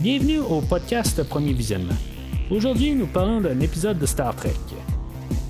Bienvenue 0.00 0.38
au 0.38 0.60
podcast 0.60 1.20
Premier 1.24 1.52
Visionnement. 1.52 1.96
Aujourd'hui, 2.52 2.94
nous 2.94 3.08
parlons 3.08 3.40
d'un 3.40 3.58
épisode 3.58 3.98
de 3.98 4.06
Star 4.06 4.32
Trek. 4.36 4.54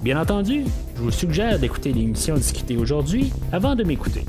Bien 0.03 0.19
entendu, 0.19 0.65
je 0.97 1.03
vous 1.03 1.11
suggère 1.11 1.59
d'écouter 1.59 1.93
l'émission 1.93 2.35
discutée 2.35 2.79
aujourd'hui 2.79 3.31
avant 3.53 3.75
de 3.75 3.85
m'écouter, 3.85 4.25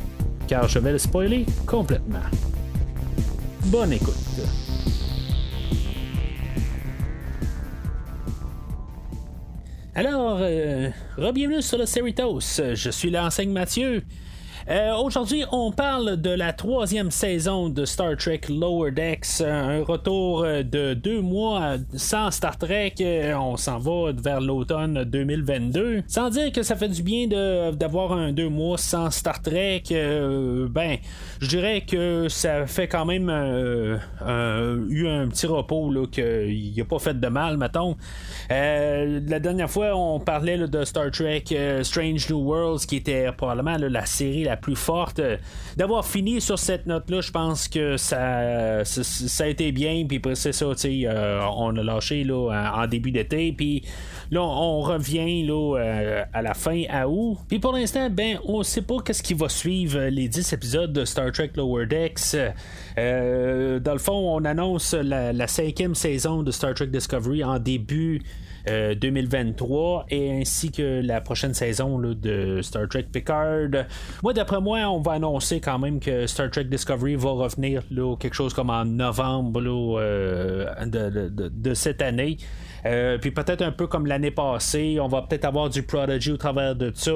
car 0.46 0.68
je 0.68 0.78
vais 0.80 0.92
le 0.92 0.98
spoiler 0.98 1.46
complètement. 1.66 2.20
Bonne 3.68 3.94
écoute. 3.94 4.14
Alors, 9.96 10.40
euh, 10.42 10.90
bienvenue 11.34 11.62
sur 11.62 11.78
le 11.78 11.86
Cerritos. 11.86 12.60
Je 12.74 12.90
suis 12.90 13.10
l'enseigne 13.10 13.54
Mathieu. 13.54 14.04
Euh, 14.70 14.94
aujourd'hui, 14.98 15.46
on 15.52 15.72
parle 15.72 16.18
de 16.18 16.30
la 16.30 16.54
troisième 16.54 17.10
saison 17.10 17.70
de 17.70 17.86
Star 17.86 18.16
Trek 18.16 18.42
Lower 18.50 18.92
Decks, 18.92 19.42
un 19.42 19.84
retour 19.84 20.44
euh, 20.44 20.62
de 20.62 20.94
deux 20.94 21.22
mois 21.22 21.78
sans 21.96 22.30
Star 22.30 22.56
Trek. 22.56 22.94
Euh, 23.02 23.34
on 23.34 23.58
s'en 23.58 23.80
va 23.80 24.12
vers 24.12 24.40
l'automne 24.40 25.06
2022. 25.06 26.04
Sans 26.06 26.30
dire 26.30 26.52
que 26.52 26.62
ça 26.62 26.76
fait 26.76 26.88
du 26.88 27.02
bien 27.02 27.26
d'avoir 27.72 28.12
un 28.12 28.32
deux 28.32 28.50
mois 28.50 28.78
sans 28.78 29.10
Star 29.10 29.42
Trek, 29.42 29.86
ben, 29.90 30.98
je 31.42 31.48
dirais 31.48 31.82
que 31.82 32.28
ça 32.30 32.68
fait 32.68 32.88
quand 32.88 33.06
même 33.06 33.30
eu 33.30 35.08
un 35.08 35.28
petit 35.30 35.48
repos 35.48 35.92
qu'il 36.12 36.74
n'a 36.78 36.86
pas 36.86 37.00
fait 37.00 37.20
de 37.20 37.28
mal, 37.28 37.58
mettons. 37.58 37.98
la 38.50 39.40
dernière 39.40 39.70
fois, 39.70 39.96
on 39.96 40.20
parlait 40.20 40.60
de 40.60 40.84
Star 40.84 41.10
Trek 41.10 41.46
Strange 41.82 42.30
New 42.30 42.40
Worlds, 42.40 42.86
qui 42.86 42.98
était 42.98 43.32
probablement 43.32 43.78
la 43.80 44.06
série 44.06 44.44
la 44.44 44.59
plus 44.60 44.76
forte. 44.76 45.22
D'avoir 45.78 46.06
fini 46.06 46.42
sur 46.42 46.60
cette 46.60 46.86
note-là, 46.86 47.22
je 47.22 47.32
pense 47.32 47.68
que 47.68 47.98
ça, 47.98 48.84
ça, 48.84 49.44
a 49.44 49.48
été 49.48 49.72
bien. 49.72 50.06
Puis 50.08 50.22
c'est 50.36 50.52
ça, 50.52 50.66
euh, 50.66 51.42
on 51.56 51.76
a 51.76 51.84
lâché 51.84 52.24
là, 52.24 52.74
en, 52.76 52.88
début 52.88 53.12
d'été. 53.12 53.54
Puis 53.56 53.84
là, 54.32 54.42
on 54.42 54.82
revient 54.82 55.46
là, 55.46 55.78
euh, 55.78 56.24
à 56.34 56.42
la 56.42 56.54
fin, 56.54 56.84
à 56.90 57.08
août. 57.08 57.38
Puis 57.48 57.60
pour 57.60 57.74
l'instant, 57.74 58.10
ben, 58.10 58.40
on 58.46 58.64
sait 58.64 58.82
pas 58.82 58.98
qu'est-ce 59.04 59.24
qui 59.24 59.34
va 59.34 59.50
suivre 59.50 60.00
les 60.10 60.28
10 60.28 60.54
épisodes 60.54 60.94
de 60.94 61.06
Star 61.06 61.32
Trek 61.32 61.52
Lower 61.56 61.86
Decks. 61.86 62.36
Euh, 62.98 63.80
dans 63.80 63.94
le 63.94 64.00
fond, 64.00 64.36
on 64.36 64.46
annonce 64.46 64.94
la, 64.94 65.34
la 65.34 65.48
cinquième 65.48 65.96
saison 65.96 66.44
de 66.44 66.52
Star 66.52 66.74
Trek 66.74 66.88
Discovery 66.88 67.44
en 67.44 67.60
début 67.60 68.22
2023 68.96 70.00
euh, 70.00 70.04
et 70.10 70.32
ainsi 70.32 70.72
que 70.72 71.02
la 71.02 71.22
prochaine 71.22 71.54
saison 71.54 72.00
de 72.00 72.62
Star 72.62 72.88
Trek 72.88 73.08
Picard. 73.12 73.70
Moi, 74.24 74.34
d'après 74.34 74.62
moi, 74.62 74.80
on 74.90 75.02
va 75.02 75.14
annoncer 75.14 75.60
quand 75.60 75.80
même 75.80 76.00
que 76.00 76.28
Star 76.28 76.50
Trek 76.50 76.66
Discovery 76.66 77.16
va 77.16 77.32
revenir 77.32 77.84
quelque 78.20 78.34
chose 78.34 78.54
comme 78.54 78.70
en 78.70 78.86
novembre 78.86 79.62
euh, 80.00 80.66
de, 80.86 81.74
cette 81.74 82.02
année. 82.02 82.38
Euh, 82.86 83.18
puis 83.18 83.32
peut-être 83.32 83.62
un 83.62 83.72
peu 83.72 83.88
comme 83.88 84.06
l'année 84.06 84.32
passée, 84.32 84.98
on 85.02 85.08
va 85.08 85.22
peut-être 85.22 85.46
avoir 85.46 85.70
du 85.70 85.84
Prodigy 85.84 86.32
au 86.32 86.38
travers 86.38 86.76
de 86.76 86.92
ça. 86.94 87.12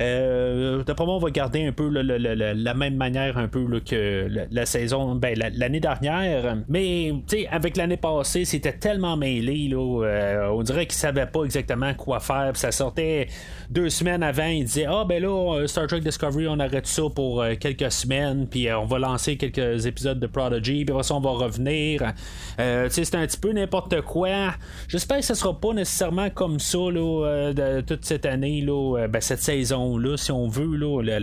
Euh, 0.00 0.82
D'après 0.84 1.04
moi, 1.04 1.16
on 1.16 1.18
va 1.18 1.30
garder 1.30 1.66
un 1.66 1.72
peu 1.72 1.88
la 1.88 2.74
même 2.74 2.96
manière 2.96 3.38
un 3.38 3.48
peu 3.48 3.66
que 3.80 4.28
la, 4.50 4.66
saison, 4.66 5.14
ben, 5.14 5.38
l'année 5.54 5.80
dernière. 5.80 6.56
Mais 6.68 7.12
avec 7.50 7.76
l'année 7.76 7.96
passée, 7.96 8.44
c'était 8.44 8.72
tellement 8.72 9.16
mêlé. 9.16 9.68
Là, 9.68 10.04
euh, 10.04 10.48
on 10.50 10.62
dirait 10.62 10.86
qu'ils 10.86 10.98
savaient 10.98 11.26
pas 11.26 11.44
exactement 11.44 11.94
quoi 11.94 12.20
faire. 12.20 12.52
ça 12.54 12.70
sortait 12.70 13.28
deux 13.70 13.90
semaines 13.90 14.22
avant. 14.22 14.46
Ils 14.46 14.64
disaient 14.64 14.86
Ah, 14.88 15.04
ben 15.06 15.22
là, 15.22 15.66
Star 15.66 15.86
Trek 15.86 16.00
Discovery, 16.00 16.46
on 16.48 16.58
arrête 16.58 16.86
ça 16.86 17.02
pour 17.14 17.42
euh, 17.42 17.54
quelques 17.58 17.90
semaines. 17.92 18.46
Puis 18.48 18.72
on 18.72 18.86
va 18.86 18.98
lancer 18.98 19.36
quelques 19.36 19.86
épisodes 19.86 20.20
de 20.20 20.26
Prodigy. 20.26 20.84
Puis 20.84 20.92
après 20.92 21.02
ça, 21.02 21.14
on 21.14 21.20
va 21.20 21.30
revenir. 21.30 22.12
c'est 22.56 23.14
un 23.14 23.26
petit 23.26 23.38
peu 23.38 23.52
n'importe 23.52 24.00
quoi. 24.02 24.54
J'espère 24.98 25.18
que 25.18 25.26
ce 25.26 25.34
sera 25.34 25.60
pas 25.60 25.72
nécessairement 25.74 26.28
comme 26.28 26.58
ça 26.58 26.76
là, 26.76 27.24
euh, 27.24 27.52
de, 27.52 27.82
toute 27.82 28.04
cette 28.04 28.26
année, 28.26 28.62
là, 28.62 28.98
euh, 28.98 29.06
ben, 29.06 29.20
cette 29.20 29.40
saison-là, 29.40 30.16
si 30.16 30.32
on 30.32 30.48
veut, 30.48 30.74
là, 30.76 31.20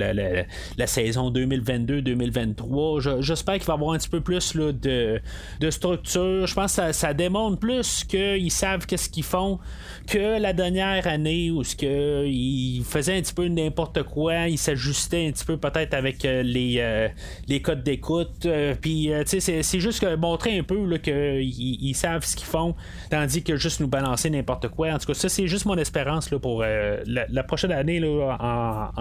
la, 0.78 0.88
saison 0.88 1.30
2022-2023. 1.30 3.20
J'espère 3.22 3.56
qu'il 3.56 3.66
va 3.66 3.74
y 3.74 3.76
avoir 3.76 3.92
un 3.92 3.98
petit 3.98 4.08
peu 4.08 4.22
plus 4.22 4.56
là, 4.56 4.72
de, 4.72 5.20
de 5.60 5.70
structure. 5.72 6.48
Je 6.48 6.54
pense 6.54 6.72
que 6.72 6.76
ça, 6.84 6.94
ça 6.94 7.14
démontre 7.14 7.60
plus 7.60 8.06
qu'ils 8.06 8.50
savent 8.50 8.86
qu'est-ce 8.86 9.10
qu'ils 9.10 9.26
font 9.26 9.60
que 10.08 10.40
la 10.40 10.54
dernière 10.54 11.06
année 11.06 11.52
où 11.52 11.66
ce 11.66 11.76
que 11.76 12.26
il 12.26 12.82
faisait 12.86 13.18
un 13.18 13.22
petit 13.22 13.34
peu 13.34 13.50
n'importe 13.50 14.04
quoi, 14.04 14.48
il 14.48 14.58
s'ajustait 14.58 15.28
un 15.28 15.32
petit 15.32 15.44
peu 15.44 15.58
peut-être 15.58 15.96
avec 15.96 16.24
euh, 16.24 16.44
les, 16.44 17.10
les 17.50 17.62
codes 17.62 17.84
d'écoute. 17.84 18.48
Puis 18.80 19.10
c'est 19.26 19.80
juste 19.82 20.06
montrer 20.18 20.60
un 20.60 20.64
peu 20.64 20.98
qu'ils 20.98 21.96
savent 21.96 22.24
ce 22.24 22.38
qu'ils 22.38 22.48
font, 22.48 22.74
tandis 23.10 23.44
que 23.44 23.65
juste 23.66 23.80
nous 23.80 23.88
balancer 23.88 24.30
n'importe 24.30 24.68
quoi. 24.70 24.90
En 24.92 25.00
tout 25.00 25.08
cas, 25.08 25.14
ça, 25.16 25.28
c'est 25.28 25.48
juste 25.48 25.66
mon 25.66 25.78
espérance 25.78 26.30
là, 26.30 26.38
pour 26.38 26.62
euh, 26.64 26.98
la, 27.08 27.44
prochaine 27.44 27.72
année 27.72 28.00
là, 28.00 28.92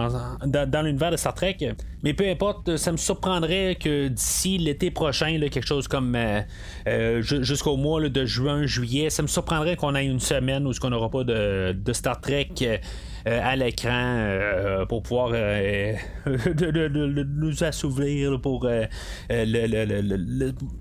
dans, 0.45 0.81
l'univers 0.81 1.11
de 1.11 1.17
Star 1.17 1.35
Trek. 1.35 1.57
Mais 2.03 2.13
peu 2.13 2.27
importe, 2.27 2.77
ça 2.77 2.91
me 2.91 2.97
surprendrait 2.97 3.77
que 3.79 4.07
d'ici 4.07 4.57
l'été 4.57 4.89
prochain, 4.89 5.39
quelque 5.51 5.67
chose 5.67 5.87
comme 5.87 6.15
euh, 6.15 6.41
euh, 6.87 7.21
jusqu'au 7.21 7.77
mois 7.77 8.09
de 8.09 8.25
juin, 8.25 8.65
juillet, 8.65 9.09
ça 9.11 9.21
me 9.21 9.27
surprendrait 9.27 9.75
qu'on 9.75 9.93
ait 9.95 10.05
une 10.05 10.19
semaine 10.19 10.65
où 10.65 10.73
ce 10.73 10.79
qu'on 10.79 10.89
n'aura 10.89 11.09
pas 11.09 11.23
de, 11.23 11.73
de, 11.73 11.93
Star 11.93 12.19
Trek. 12.19 12.81
Euh, 13.27 13.39
à 13.43 13.55
l'écran 13.55 13.89
euh, 13.89 14.85
pour 14.85 15.01
pouvoir 15.01 15.31
euh, 15.33 15.93
nous 16.27 17.63
assouvir 17.63 18.39
pour 18.39 18.67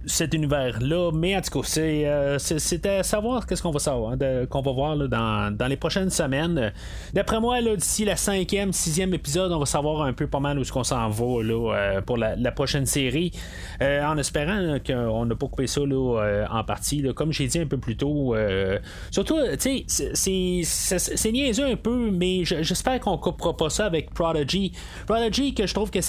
cet 0.04 0.34
univers-là. 0.34 1.10
Mais 1.14 1.34
en 1.36 1.40
tout 1.40 1.62
cas, 1.62 2.38
c'était 2.38 3.02
savoir 3.02 3.46
qu'est-ce 3.46 3.62
qu'on 3.62 3.70
va 3.70 3.78
savoir, 3.78 4.12
hein, 4.12 4.46
qu'on 4.50 4.60
va 4.60 4.72
voir 4.72 5.08
dans, 5.08 5.56
dans, 5.56 5.66
les 5.66 5.78
prochaines 5.78 6.10
semaines. 6.10 6.70
D'après 7.14 7.40
moi, 7.40 7.62
d'ici 7.62 8.04
la 8.04 8.16
cinquième, 8.16 8.74
sixième 8.74 9.14
épisode, 9.14 9.50
on 9.50 9.58
va 9.58 9.66
savoir 9.66 10.02
un 10.02 10.12
peu 10.12 10.26
pas 10.26 10.40
mal 10.40 10.58
où 10.58 10.64
ce 10.64 10.72
qu'on 10.72 10.84
s'en 10.84 11.08
va 11.08 11.42
là, 11.42 12.02
pour 12.02 12.18
la, 12.18 12.52
prochaine 12.52 12.84
série. 12.84 13.32
en 13.80 14.18
espérant 14.18 14.76
qu'on 14.86 15.24
n'a 15.24 15.34
pas 15.34 15.46
coupé 15.46 15.66
ça 15.66 15.80
là, 15.80 16.46
en 16.50 16.62
partie. 16.62 17.02
Comme 17.14 17.32
j'ai 17.32 17.46
dit 17.46 17.58
un 17.58 17.66
peu 17.66 17.78
plus 17.78 17.96
tôt. 17.96 18.34
surtout, 19.10 19.38
tu 19.58 19.84
sais, 19.86 20.62
c'est 20.64 21.32
niaiseux 21.32 21.64
un 21.64 21.76
peu, 21.76 22.10
mais 22.10 22.33
j'espère 22.42 22.98
qu'on 23.00 23.18
coupera 23.18 23.56
pas 23.56 23.70
ça 23.70 23.86
avec 23.86 24.12
Prodigy. 24.12 24.72
Prodigy, 25.06 25.54
que 25.54 25.66
je 25.66 25.74
trouve 25.74 25.90
que 25.90 26.00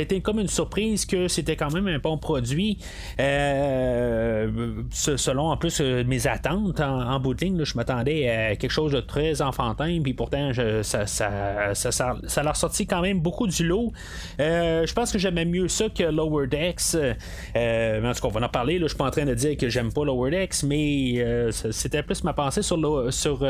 été 0.00 0.20
comme 0.20 0.38
une 0.38 0.48
surprise 0.48 1.06
que 1.06 1.28
c'était 1.28 1.56
quand 1.56 1.72
même 1.72 1.86
un 1.88 1.98
bon 1.98 2.18
produit. 2.18 2.78
Euh, 3.20 4.82
selon 4.90 5.50
en 5.50 5.56
plus 5.56 5.80
euh, 5.80 6.04
mes 6.04 6.26
attentes 6.26 6.80
en, 6.80 7.18
ligne, 7.40 7.62
je 7.64 7.76
m'attendais 7.76 8.28
à 8.28 8.56
quelque 8.56 8.70
chose 8.70 8.92
de 8.92 9.00
très 9.00 9.42
enfantin, 9.42 10.00
puis 10.02 10.14
pourtant 10.14 10.52
ça, 10.82 11.06
ça, 11.06 11.74
ça, 11.74 12.16
ça, 12.26 12.42
l'a 12.42 12.50
ressorti 12.50 12.86
quand 12.86 13.02
même 13.02 13.20
beaucoup 13.20 13.46
du 13.46 13.66
lot. 13.66 13.92
Euh, 14.40 14.86
je 14.86 14.94
pense 14.94 15.12
que 15.12 15.18
j'aimais 15.18 15.44
mieux 15.44 15.68
ça 15.68 15.88
que 15.90 16.04
Lower 16.04 16.46
Decks. 16.46 16.94
en 16.94 18.12
tout 18.12 18.20
cas, 18.20 18.28
on 18.28 18.28
va 18.28 18.46
en 18.46 18.48
parler. 18.48 18.78
Là, 18.78 18.86
je 18.86 18.88
suis 18.88 18.98
pas 18.98 19.06
en 19.06 19.10
train 19.10 19.26
de 19.26 19.34
dire 19.34 19.56
que 19.56 19.68
j'aime 19.68 19.92
pas 19.92 20.04
Lower 20.04 20.30
Decks, 20.30 20.62
mais 20.62 21.52
c'était 21.70 22.02
plus 22.02 22.24
ma 22.24 22.32
pensée 22.32 22.62
sur, 22.62 22.78
sur, 23.12 23.46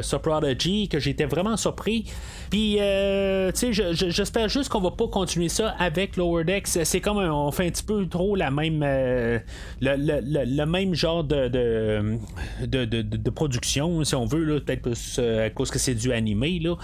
sur 0.00 0.20
Prodigy 0.22 0.88
que 0.88 0.98
j'étais 0.98 1.26
vraiment 1.26 1.43
surpris. 1.56 2.04
Puis, 2.50 2.78
euh, 2.80 3.50
j'espère 3.52 4.48
juste 4.48 4.68
qu'on 4.68 4.80
va 4.80 4.90
pas 4.90 5.08
continuer 5.08 5.48
ça 5.48 5.74
avec 5.78 6.16
Lower 6.16 6.44
Decks. 6.44 6.68
C'est 6.68 7.00
comme 7.00 7.18
on 7.18 7.50
fait 7.50 7.66
un 7.66 7.70
petit 7.70 7.82
peu 7.82 8.06
trop 8.06 8.36
la 8.36 8.50
même, 8.50 8.82
euh, 8.84 9.38
le, 9.80 10.64
même 10.64 10.94
genre 10.94 11.24
de 11.24 11.48
de, 11.48 13.30
production, 13.30 14.04
si 14.04 14.14
on 14.14 14.26
veut, 14.26 14.60
peut-être 14.60 14.88
à 15.18 15.50
cause 15.50 15.70
que 15.70 15.78
c'est 15.78 15.94
du 15.94 16.12
animé. 16.12 16.60
Là. 16.60 16.76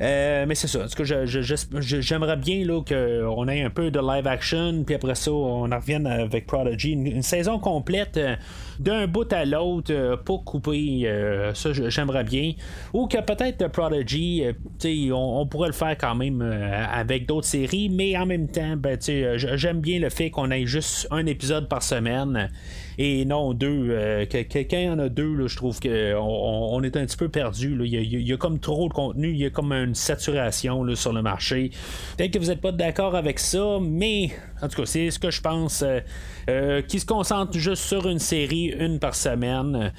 Euh, 0.00 0.46
mais 0.46 0.54
c'est 0.54 0.68
ça. 0.68 0.86
que 0.96 1.04
j'aimerais 1.04 2.36
bien 2.36 2.64
qu'on 2.88 3.48
ait 3.48 3.62
un 3.62 3.70
peu 3.70 3.90
de 3.90 4.00
live 4.00 4.26
action, 4.26 4.82
puis 4.84 4.94
après 4.94 5.14
ça, 5.14 5.32
on 5.32 5.70
en 5.70 5.78
revienne 5.78 6.06
avec 6.06 6.46
Prodigy. 6.46 6.92
Une, 6.92 7.22
saison 7.22 7.58
complète 7.58 8.18
d'un 8.78 9.06
bout 9.06 9.32
à 9.32 9.44
l'autre, 9.44 10.16
pas 10.24 10.38
coupé. 10.44 11.08
ça, 11.54 11.72
j'aimerais 11.72 12.24
bien. 12.24 12.52
Ou 12.92 13.06
que 13.06 13.20
peut-être 13.20 13.68
Prodigy 13.68 14.44
euh, 14.44 14.52
on, 15.12 15.40
on, 15.40 15.46
pourrait 15.46 15.68
le 15.68 15.74
faire 15.74 15.96
quand 15.98 16.14
même 16.14 16.42
euh, 16.42 16.84
avec 16.90 17.26
d'autres 17.26 17.46
séries, 17.46 17.88
mais 17.88 18.16
en 18.16 18.26
même 18.26 18.48
temps, 18.48 18.76
ben, 18.76 18.98
j'aime 19.00 19.80
bien 19.80 19.98
le 19.98 20.10
fait 20.10 20.30
qu'on 20.30 20.50
ait 20.50 20.66
juste 20.66 21.06
un 21.10 21.26
épisode 21.26 21.68
par 21.68 21.82
semaine 21.82 22.50
et 22.98 23.24
non 23.24 23.54
deux. 23.54 23.88
Euh, 23.90 24.26
quelqu'un 24.26 24.80
y 24.80 24.88
en 24.88 24.98
a 24.98 25.08
deux, 25.08 25.46
je 25.46 25.56
trouve 25.56 25.80
qu'on 25.80 25.90
on 26.18 26.82
est 26.82 26.96
un 26.96 27.06
petit 27.06 27.16
peu 27.16 27.28
perdu. 27.28 27.76
Il, 27.84 28.28
y 28.28 28.32
a, 28.32 28.36
comme 28.36 28.58
trop 28.58 28.88
de 28.88 28.94
contenu, 28.94 29.30
il 29.30 29.38
y 29.38 29.46
a 29.46 29.50
comme 29.50 29.72
une 29.72 29.94
saturation 29.94 30.94
sur 30.94 31.12
le 31.12 31.22
marché. 31.22 31.70
Peut-être 32.16 32.32
que 32.32 32.38
vous 32.38 32.46
n'êtes 32.46 32.60
pas 32.60 32.72
d'accord 32.72 33.14
avec 33.14 33.38
ça, 33.38 33.78
mais 33.80 34.30
en 34.60 34.68
tout 34.68 34.82
cas, 34.82 34.86
c'est 34.86 35.10
ce 35.10 35.18
que 35.18 35.30
je 35.30 35.40
pense. 35.40 35.84
qui 36.88 37.00
se 37.00 37.06
concentre 37.06 37.58
juste 37.58 37.82
sur 37.82 38.08
une 38.08 38.18
série, 38.18 38.61
une 38.66 38.98
par 38.98 39.14
semaine. 39.14 39.92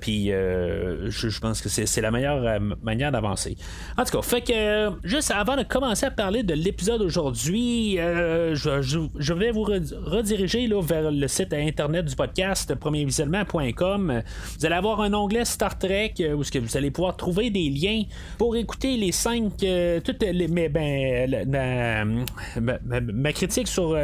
Puis 0.00 0.26
je, 0.26 1.40
pense 1.40 1.60
que 1.60 1.68
c'est 1.68 2.00
la 2.00 2.10
meilleure 2.10 2.60
manière 2.82 3.12
d'avancée. 3.12 3.56
En 3.96 4.04
tout 4.04 4.16
cas, 4.16 4.22
fait 4.22 4.42
que 4.42 4.90
juste 5.02 5.30
avant 5.30 5.56
de 5.56 5.62
commencer 5.62 6.06
à 6.06 6.10
parler 6.10 6.42
de 6.42 6.54
l'épisode 6.54 7.02
aujourd'hui, 7.02 7.96
je, 7.96 9.32
vais 9.32 9.50
vous 9.50 9.62
rediriger 9.62 10.66
là, 10.66 10.80
vers 10.82 11.10
le 11.10 11.28
site 11.28 11.52
internet 11.52 12.04
du 12.04 12.14
podcast 12.14 12.74
premiervisuellement.com. 12.74 14.22
Vous 14.58 14.66
allez 14.66 14.74
avoir 14.74 15.00
un 15.00 15.12
onglet 15.14 15.44
Star 15.44 15.78
Trek 15.78 16.14
où 16.34 16.42
vous 16.42 16.76
allez 16.76 16.90
pouvoir 16.90 17.16
trouver 17.16 17.50
des 17.50 17.70
liens 17.70 18.02
pour 18.38 18.56
écouter 18.56 18.96
les 18.96 19.12
cinq, 19.12 19.52
toutes 20.04 20.22
les, 20.22 20.48
mais, 20.48 20.68
ben, 20.68 22.24
ma, 22.60 23.32
critique 23.32 23.68
sur 23.68 23.96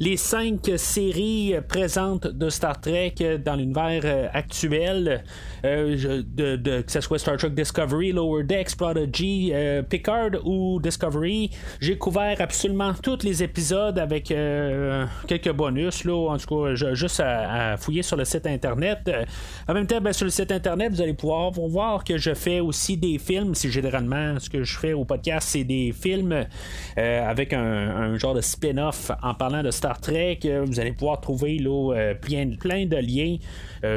les 0.00 0.16
cinq 0.16 0.70
séries 0.76 1.54
présentes 1.68 2.26
de 2.26 2.48
Star 2.48 2.80
Trek 2.80 3.14
dans 3.44 3.56
l'univers 3.56 4.30
actuel. 4.32 5.24
de, 5.62 6.80
que 6.82 6.92
ce 6.92 7.00
soit 7.00 7.18
Star 7.18 7.36
Trek 7.36 7.50
Discovery, 7.50 8.12
Lower 8.12 8.44
Decks, 8.44 8.76
Prodigy, 8.76 9.50
euh, 9.52 9.82
Picard 9.82 10.30
ou 10.44 10.80
Discovery. 10.80 11.50
J'ai 11.80 11.96
couvert 11.96 12.36
absolument 12.40 12.92
tous 13.02 13.22
les 13.22 13.42
épisodes 13.42 13.98
avec 13.98 14.30
euh, 14.30 15.06
quelques 15.26 15.52
bonus, 15.52 16.04
là, 16.04 16.30
en 16.30 16.38
tout 16.38 16.64
cas, 16.64 16.74
juste 16.94 17.20
à, 17.20 17.76
fouiller 17.76 18.02
sur 18.02 18.16
le 18.16 18.24
site 18.24 18.46
internet. 18.46 19.00
Euh, 19.08 19.24
en 19.68 19.74
même 19.74 19.86
temps, 19.86 20.00
ben, 20.00 20.12
sur 20.12 20.24
le 20.24 20.30
site 20.30 20.52
internet, 20.52 20.92
vous 20.92 21.00
allez 21.00 21.14
pouvoir 21.14 21.50
voir 21.50 22.04
que 22.04 22.18
je 22.18 22.34
fais 22.34 22.60
aussi 22.60 22.96
des 22.96 23.18
films. 23.18 23.54
Si 23.54 23.70
généralement, 23.70 24.38
ce 24.38 24.50
que 24.50 24.62
je 24.62 24.78
fais 24.78 24.92
au 24.92 25.04
podcast, 25.04 25.48
c'est 25.50 25.64
des 25.64 25.92
films 25.92 26.46
avec 26.96 27.52
un, 27.52 28.16
genre 28.16 28.34
de 28.34 28.40
spin-off 28.40 29.10
en 29.22 29.34
parlant 29.34 29.62
de 29.62 29.70
Star 29.70 30.00
Trek. 30.00 30.40
Vous 30.64 30.80
allez 30.80 30.92
pouvoir 30.92 31.20
trouver 31.20 31.58
là, 31.58 32.14
plein, 32.20 32.50
plein 32.58 32.86
de 32.86 32.96
liens 32.96 33.13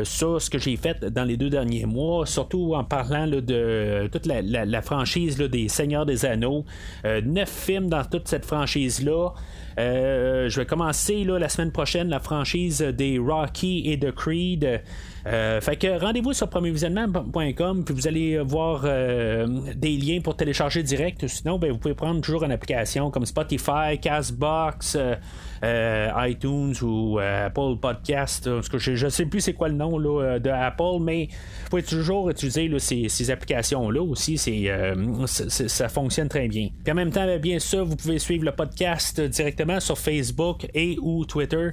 sur 0.03 0.41
ce 0.41 0.49
que 0.49 0.57
j'ai 0.57 0.75
fait 0.75 1.03
dans 1.05 1.23
les 1.23 1.37
deux 1.37 1.49
derniers 1.49 1.85
mois, 1.85 2.25
surtout 2.25 2.75
en 2.75 2.83
parlant 2.83 3.27
de 3.27 4.09
toute 4.11 4.25
la, 4.25 4.81
franchise 4.81 5.37
des 5.37 5.67
Seigneurs 5.67 6.05
des 6.05 6.25
Anneaux. 6.25 6.65
Euh, 7.05 7.21
neuf 7.21 7.49
films 7.49 7.89
dans 7.89 8.03
toute 8.03 8.27
cette 8.27 8.45
franchise-là. 8.45 9.33
Euh, 9.79 10.49
je 10.49 10.59
vais 10.59 10.65
commencer 10.65 11.23
la 11.23 11.49
semaine 11.49 11.71
prochaine 11.71 12.09
la 12.09 12.19
franchise 12.19 12.81
des 12.81 13.19
Rocky 13.19 13.83
et 13.85 13.97
de 13.97 14.09
Creed. 14.09 14.81
Euh, 15.27 15.61
fait 15.61 15.75
que 15.75 15.99
rendez-vous 15.99 16.33
sur 16.33 16.49
premiervisionnement.com 16.49 17.83
puis 17.83 17.93
vous 17.93 18.07
allez 18.07 18.39
voir 18.39 18.83
des 18.83 19.97
liens 19.97 20.21
pour 20.21 20.35
télécharger 20.35 20.83
direct. 20.83 21.27
Sinon, 21.27 21.59
ben, 21.59 21.71
vous 21.71 21.77
pouvez 21.77 21.95
prendre 21.95 22.21
toujours 22.21 22.43
une 22.43 22.51
application 22.51 23.11
comme 23.11 23.25
Spotify, 23.25 23.99
Castbox, 24.01 24.95
euh, 24.95 25.15
iTunes 25.63 26.73
ou 26.81 27.19
euh, 27.19 27.47
Apple 27.47 27.77
Podcast. 27.81 28.49
je 28.77 29.05
ne 29.05 29.09
sais 29.09 29.25
plus 29.25 29.41
c'est 29.41 29.53
quoi 29.53 29.69
le 29.69 29.75
nom 29.75 29.97
là, 29.97 30.39
de 30.39 30.49
Apple, 30.49 30.99
mais 31.01 31.27
vous 31.63 31.69
pouvez 31.69 31.83
toujours 31.83 32.29
utiliser 32.29 32.69
ces, 32.79 33.31
applications-là 33.31 34.01
aussi. 34.01 34.39
Euh, 34.69 35.25
ça 35.27 35.89
fonctionne 35.89 36.29
très 36.29 36.47
bien. 36.47 36.69
Puis 36.83 36.91
en 36.91 36.95
même 36.95 37.11
temps, 37.11 37.25
ben, 37.25 37.39
bien 37.39 37.59
sûr, 37.59 37.85
vous 37.85 37.95
pouvez 37.95 38.19
suivre 38.19 38.45
le 38.45 38.51
podcast 38.51 39.19
directement 39.19 39.79
sur 39.79 39.97
Facebook 39.97 40.67
et 40.73 40.97
ou 41.01 41.25
Twitter 41.25 41.69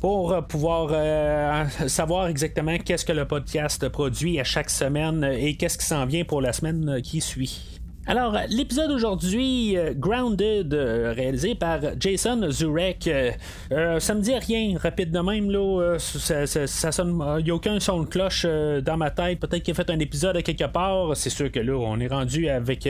pour 0.00 0.46
pouvoir 0.46 1.66
savoir 1.86 2.28
exactement 2.28 2.76
qu'est-ce 2.78 3.04
que 3.04 3.12
le 3.12 3.26
podcast 3.26 3.88
produit 3.88 4.40
à 4.40 4.44
chaque 4.44 4.70
semaine 4.70 5.24
et 5.24 5.56
qu'est-ce 5.56 5.78
qui 5.78 5.86
s'en 5.86 6.06
vient 6.06 6.24
pour 6.24 6.40
la 6.40 6.52
semaine 6.52 7.00
qui 7.02 7.20
suit. 7.20 7.75
Alors, 8.08 8.36
l'épisode 8.50 8.92
aujourd'hui, 8.92 9.76
euh, 9.76 9.92
Grounded, 9.92 10.72
euh, 10.72 11.12
réalisé 11.12 11.56
par 11.56 11.80
Jason 11.98 12.52
Zurek, 12.52 13.08
euh, 13.08 13.98
ça 13.98 14.14
me 14.14 14.20
dit 14.20 14.32
rien, 14.32 14.78
rapide 14.78 15.10
de 15.10 15.18
même, 15.18 15.50
là, 15.50 15.96
ça, 15.98 16.46
sonne, 16.92 17.20
il 17.40 17.44
n'y 17.44 17.50
a 17.50 17.54
aucun 17.54 17.80
son 17.80 18.02
de 18.02 18.06
cloche 18.06 18.46
dans 18.46 18.96
ma 18.96 19.10
tête, 19.10 19.40
peut-être 19.40 19.64
qu'il 19.64 19.72
a 19.72 19.74
fait 19.74 19.90
un 19.90 19.98
épisode 19.98 20.40
quelque 20.44 20.68
part, 20.68 21.16
c'est 21.16 21.30
sûr 21.30 21.50
que 21.50 21.58
là, 21.58 21.72
on 21.72 21.98
est 21.98 22.06
rendu 22.06 22.48
avec, 22.48 22.88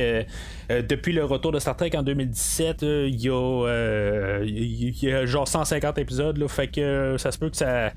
depuis 0.69 1.15
le 1.15 1.25
retour 1.25 1.51
de 1.51 1.61
Star 1.61 1.79
Trek 1.79 1.93
en 1.97 2.03
2017, 2.03 2.83
il 2.83 3.19
y, 3.19 3.31
a, 3.31 5.25
genre 5.25 5.49
150 5.49 5.97
épisodes, 5.97 6.37
là, 6.37 6.47
fait 6.47 6.69
que 6.69 7.17
ça 7.19 7.33
se 7.33 7.39
peut 7.39 7.49
que 7.49 7.57
ça, 7.57 7.91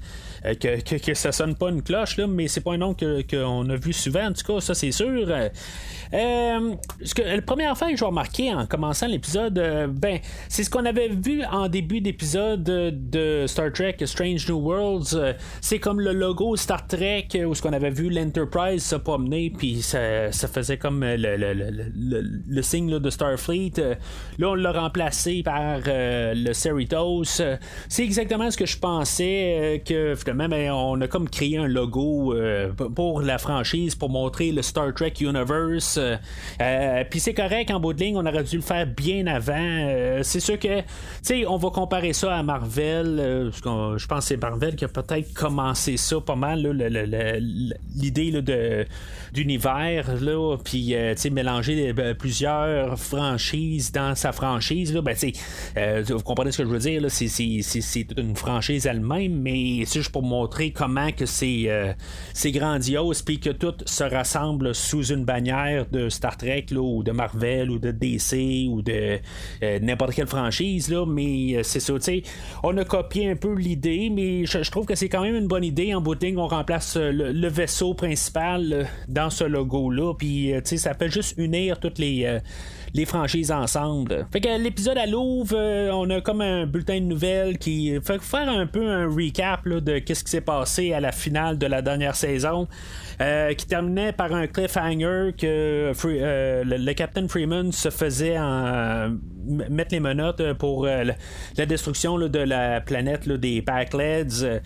que, 0.44 0.98
que, 0.98 1.13
ça 1.13 1.33
sonne 1.33 1.56
pas 1.56 1.69
une 1.69 1.83
cloche, 1.83 2.15
là, 2.15 2.27
mais 2.27 2.48
c'est 2.48 2.62
pas 2.62 2.75
un 2.75 2.77
nom 2.77 2.95
qu'on 2.95 3.69
a 3.69 3.75
vu 3.75 3.92
souvent, 3.92 4.27
en 4.27 4.31
tout 4.31 4.54
cas, 4.54 4.62
ça 4.62 4.74
c'est 4.74 4.94
sûr. 4.94 5.27
Euh, 6.13 6.75
ce 7.03 7.13
que, 7.13 7.21
la 7.21 7.41
première 7.41 7.77
fois 7.77 7.91
que 7.91 7.97
je 7.97 8.03
remarqué 8.03 8.53
en 8.53 8.65
commençant 8.65 9.07
l'épisode, 9.07 9.57
euh, 9.59 9.88
ben, 9.88 10.19
c'est 10.47 10.63
ce 10.63 10.69
qu'on 10.69 10.85
avait 10.85 11.09
vu 11.09 11.44
en 11.51 11.67
début 11.67 12.01
d'épisode 12.01 12.63
de, 12.63 13.45
Star 13.47 13.71
Trek 13.71 13.97
Strange 14.06 14.47
New 14.50 14.57
Worlds. 14.57 15.13
Euh, 15.13 15.33
c'est 15.61 15.79
comme 15.79 16.00
le 16.00 16.13
logo 16.13 16.56
Star 16.56 16.88
Trek 16.88 17.27
où 17.45 17.53
ce 17.53 17.61
qu'on 17.61 17.73
avait 17.73 17.91
vu 17.91 18.09
l'Enterprise 18.09 18.83
se 18.83 18.95
promener, 18.95 19.51
puis 19.56 19.81
ça, 19.81 20.31
faisait 20.31 20.77
comme 20.77 21.06
le, 21.06 22.62
signe 22.62 23.00
de 23.00 23.09
Starfleet. 23.09 23.73
là, 24.38 24.50
on 24.50 24.55
l'a 24.55 24.71
remplacé 24.71 25.44
par 25.44 25.79
le 25.85 26.53
Cerritos. 26.53 27.23
c'est 27.88 28.03
exactement 28.03 28.50
ce 28.50 28.57
que 28.57 28.65
je 28.65 28.77
pensais 28.77 29.83
que 29.85 30.15
finalement, 30.15 30.50
ben, 30.50 30.71
on 30.71 31.00
a 31.01 31.07
comme 31.07 31.29
créé 31.29 31.57
un 31.57 31.67
logo 31.67 32.33
pour 32.95 33.21
la 33.21 33.38
franchise 33.38 33.95
pour 33.95 34.09
montrer 34.09 34.51
le 34.51 34.62
Star 34.62 34.94
Trek 34.94 35.13
Universe. 35.21 35.99
Euh, 36.00 37.04
puis 37.10 37.19
c'est 37.19 37.34
correct 37.34 37.72
en 37.72 37.80
bout 37.80 37.94
de 37.94 38.00
ligne, 38.00 38.18
on 38.18 38.25
aurait 38.25 38.44
dû 38.44 38.56
le 38.56 38.62
faire 38.62 38.86
bien 38.88 39.28
avant. 39.28 39.54
Euh, 39.57 40.24
c'est 40.24 40.40
sûr 40.40 40.57
que, 40.57 40.80
tu 40.80 40.86
sais, 41.22 41.46
on 41.46 41.57
va 41.57 41.69
comparer 41.69 42.13
ça 42.13 42.36
à 42.36 42.44
Marvel. 42.44 43.19
Euh, 43.19 43.51
je 43.51 44.07
pense 44.07 44.07
que 44.07 44.19
c'est 44.22 44.38
Marvel 44.38 44.75
qui 44.75 44.86
a 44.86 44.88
peut-être 44.88 45.34
commencé 45.34 45.98
ça 45.98 46.19
pas 46.22 46.36
mal, 46.36 46.62
l'idée 47.96 48.42
d'univers, 49.34 50.16
là, 50.22 50.57
puis 50.63 50.96
mélanger 51.31 51.94
plusieurs 52.18 52.98
franchises 53.00 53.92
dans 53.92 54.16
sa 54.16 54.31
franchise. 54.31 54.94
Là, 54.94 55.01
ben, 55.01 55.16
vous 56.07 56.24
comprenez 56.24 56.51
ce 56.51 56.60
que 56.60 56.63
je 56.63 56.69
veux 56.69 56.80
dire? 56.80 57.06
C'est 57.10 58.04
toute 58.04 58.19
une 58.19 58.36
franchise 58.36 58.86
elle-même, 58.86 59.40
mais 59.42 59.84
c'est 59.86 60.00
juste 60.00 60.12
pour 60.12 60.24
montrer 60.24 60.72
comment 60.72 61.12
que 61.12 61.25
c'est 61.25 61.69
c'est 62.34 62.51
grandiose, 62.51 63.22
puis 63.22 63.40
que 63.40 63.50
tout 63.50 63.75
se 63.86 64.04
rassemble 64.04 64.74
sous 64.74 65.06
une 65.12 65.25
bannière 65.25 65.86
de 65.91 66.09
Star 66.09 66.38
Trek 66.38 66.68
ou 66.75 67.03
de 67.03 67.12
Marvel 67.12 67.69
ou 67.69 67.80
de 67.80 67.91
DC 67.91 68.68
ou 68.69 68.81
de 68.81 69.19
euh, 69.63 69.80
n'importe 69.80 70.13
quelle 70.13 70.27
franchise, 70.27 70.89
là, 70.89 71.06
mais 71.06 71.56
euh, 71.56 71.63
c'est 71.63 71.80
ça, 71.80 71.94
tu 71.94 72.01
sais, 72.01 72.24
on 72.63 72.75
a 72.77 72.86
copié 72.86 73.30
un 73.30 73.36
peu 73.36 73.53
l'idée, 73.53 74.09
mais 74.09 74.45
je, 74.45 74.69
trouve 74.69 74.86
que 74.86 74.95
c'est 74.95 75.09
quand 75.09 75.21
même 75.21 75.36
une 75.36 75.47
bonne 75.47 75.63
idée. 75.63 75.94
En 75.94 76.01
booting, 76.01 76.38
on 76.38 76.47
remplace 76.47 76.97
euh, 76.97 77.12
le, 77.12 77.47
vaisseau 77.50 77.94
principal 77.94 78.88
dans 79.07 79.30
ce 79.30 79.44
logo-là, 79.44 80.13
puis 80.13 80.51
tu 80.56 80.62
sais, 80.63 80.77
ça 80.77 80.94
fait 80.94 81.09
juste 81.09 81.36
unir 81.38 81.80
toutes 81.80 81.97
les 81.97 82.39
les 82.94 83.06
franchises 83.06 83.51
ensemble. 83.51 84.27
Fait 84.31 84.41
que 84.41 84.62
l'épisode 84.62 84.97
à 84.97 85.06
Louvre, 85.06 85.56
on 85.94 86.09
a 86.09 86.21
comme 86.21 86.41
un 86.41 86.65
bulletin 86.65 87.00
de 87.00 87.06
nouvelles 87.06 87.57
qui 87.57 87.94
fait 88.03 88.21
faire 88.21 88.50
un 88.50 88.68
peu 88.68 88.89
un 88.89 89.07
recap 89.07 89.68
de 89.68 90.00
qu'est-ce 90.00 90.24
qui 90.24 90.31
s'est 90.31 90.41
passé 90.41 90.93
à 90.93 91.00
la 91.00 91.12
finale 91.12 91.58
de 91.58 91.65
la 91.65 91.81
dernière 91.81 92.15
saison. 92.15 92.67
Euh, 93.22 93.53
qui 93.53 93.67
terminait 93.67 94.13
par 94.13 94.34
un 94.34 94.48
cliffhanger 94.48 95.31
que 95.38 95.91
euh, 96.05 96.63
le, 96.63 96.93
Captain 96.93 97.27
Freeman 97.27 97.74
se 97.74 97.89
faisait 97.89 98.38
mettre 99.46 99.91
les 99.91 100.00
menottes 100.00 100.53
pour 100.53 100.86
euh, 100.86 101.03
la, 101.58 101.65
destruction 101.65 102.17
de 102.17 102.39
la 102.39 102.79
planète 102.79 103.27
des 103.27 103.62
Packleds. 103.62 104.62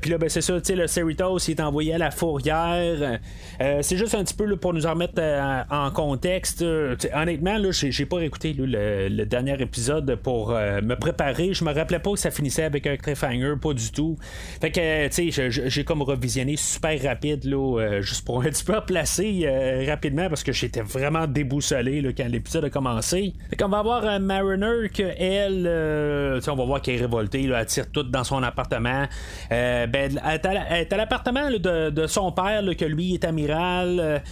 Puis 0.00 0.10
là, 0.10 0.18
ben, 0.18 0.28
c'est 0.28 0.40
ça, 0.40 0.54
le 0.54 0.86
Cerritos 0.88 1.38
est 1.38 1.60
envoyé 1.60 1.94
à 1.94 1.98
la 1.98 2.10
fourrière. 2.10 3.20
c'est 3.60 3.96
juste 3.96 4.16
un 4.16 4.24
petit 4.24 4.34
peu 4.34 4.56
pour 4.56 4.74
nous 4.74 4.86
en 4.86 4.94
remettre 4.94 5.22
en 5.70 5.92
contexte. 5.92 6.64
Là, 7.44 7.70
j'ai, 7.72 8.06
pas 8.06 8.20
écouté 8.20 8.54
le, 8.56 9.24
dernier 9.24 9.60
épisode 9.60 10.16
pour 10.16 10.50
me 10.50 10.94
préparer. 10.94 11.52
Je 11.52 11.64
me 11.64 11.72
rappelais 11.72 11.98
pas 11.98 12.12
que 12.12 12.18
ça 12.18 12.30
finissait 12.30 12.64
avec 12.64 12.86
un 12.86 12.96
cliffhanger, 12.96 13.54
pas 13.60 13.72
du 13.72 13.90
tout. 13.90 14.16
Fait 14.60 14.70
que, 14.70 15.08
tu 15.08 15.32
sais, 15.32 15.50
j'ai 15.50 15.84
comme 15.84 16.02
revisionné 16.02 16.56
super 16.56 17.00
rapide 17.02 17.44
là, 17.44 17.78
euh, 17.78 18.02
juste 18.02 18.24
pour 18.24 18.40
un 18.42 18.44
petit 18.44 18.64
peu 18.64 18.74
replacer 18.74 19.42
euh, 19.44 19.84
rapidement 19.88 20.28
parce 20.28 20.42
que 20.42 20.52
j'étais 20.52 20.82
vraiment 20.82 21.26
déboussolé 21.26 22.00
là, 22.00 22.10
quand 22.16 22.28
l'épisode 22.28 22.64
a 22.64 22.70
commencé. 22.70 23.34
Fait 23.50 23.56
qu'on 23.56 23.68
va 23.68 23.78
avoir 23.78 24.20
Mariner 24.20 24.88
que 24.92 25.02
elle, 25.18 25.64
euh, 25.66 26.40
on 26.48 26.54
va 26.54 26.64
voir 26.64 26.82
qu'elle 26.82 26.96
est 26.96 27.00
révoltée, 27.00 27.44
elle 27.44 27.66
tire 27.66 27.90
tout 27.90 28.02
dans 28.04 28.24
son 28.24 28.42
appartement. 28.42 29.04
ben, 29.50 29.88
elle 29.92 30.80
est 30.80 30.92
à 30.92 30.96
l'appartement 30.96 31.50
de, 31.50 32.06
son 32.06 32.32
père, 32.32 32.62
que 32.78 32.84
lui 32.84 33.14
est 33.14 33.24
amiral. 33.24 34.22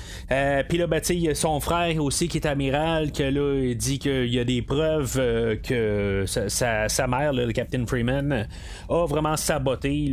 Puis 0.69 0.79
là, 0.79 0.87
ben, 0.87 1.01
son 1.35 1.61
frère 1.61 2.03
aussi 2.03 2.29
qui 2.29 2.39
est 2.39 2.47
amiral, 2.47 2.96
que 3.13 3.23
là, 3.23 3.61
il 3.63 3.77
dit 3.77 3.99
qu'il 3.99 4.33
y 4.33 4.39
a 4.39 4.45
des 4.45 4.63
preuves 4.63 5.15
que 5.63 6.25
sa, 6.27 7.07
mère, 7.07 7.33
le 7.33 7.53
Captain 7.53 7.87
Freeman, 7.87 8.47
a 8.89 9.07
vraiment 9.07 9.37
saboté 9.37 10.13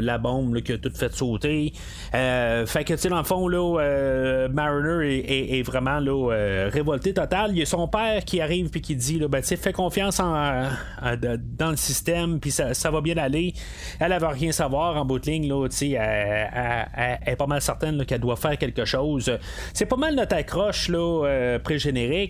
la 0.00 0.18
bombe 0.18 0.60
qui 0.60 0.72
a 0.72 0.78
tout 0.78 0.92
fait 0.94 1.12
sauter. 1.12 1.72
Euh, 2.14 2.66
fait 2.66 2.84
que, 2.84 2.94
tu 2.94 3.00
sais, 3.00 3.08
dans 3.08 3.18
le 3.18 3.24
fond, 3.24 3.48
là, 3.48 3.80
euh, 3.80 4.48
Mariner 4.48 5.24
est, 5.58 5.62
vraiment 5.62 6.00
euh, 6.00 6.70
révolté 6.72 7.14
total. 7.14 7.50
Il 7.52 7.58
y 7.58 7.62
a 7.62 7.66
son 7.66 7.88
père 7.88 8.24
qui 8.24 8.40
arrive 8.40 8.70
puis 8.70 8.80
qui 8.80 8.96
dit 8.96 9.20
ben, 9.28 9.42
fais 9.42 9.72
confiance 9.72 10.18
dans 10.18 11.70
le 11.70 11.76
système, 11.76 12.40
puis 12.40 12.50
ça, 12.50 12.90
va 12.90 13.00
bien 13.00 13.16
aller. 13.16 13.54
Elle, 14.00 14.16
va 14.18 14.28
rien 14.28 14.52
savoir 14.52 14.96
en 14.96 15.04
bout 15.04 15.18
de 15.18 15.26
ligne. 15.26 15.48
Là, 15.48 15.66
elle, 15.66 17.18
est 17.26 17.36
pas 17.36 17.46
mal 17.46 17.60
certaine 17.60 18.04
qu'elle 18.04 18.20
doit 18.20 18.36
faire 18.36 18.58
quelque 18.58 18.84
chose. 18.84 19.38
C'est 19.72 19.86
pas 19.86 19.96
mal 19.96 20.14
notre 20.14 20.36
accroche 20.36 20.90
pré-générique. 21.62 22.23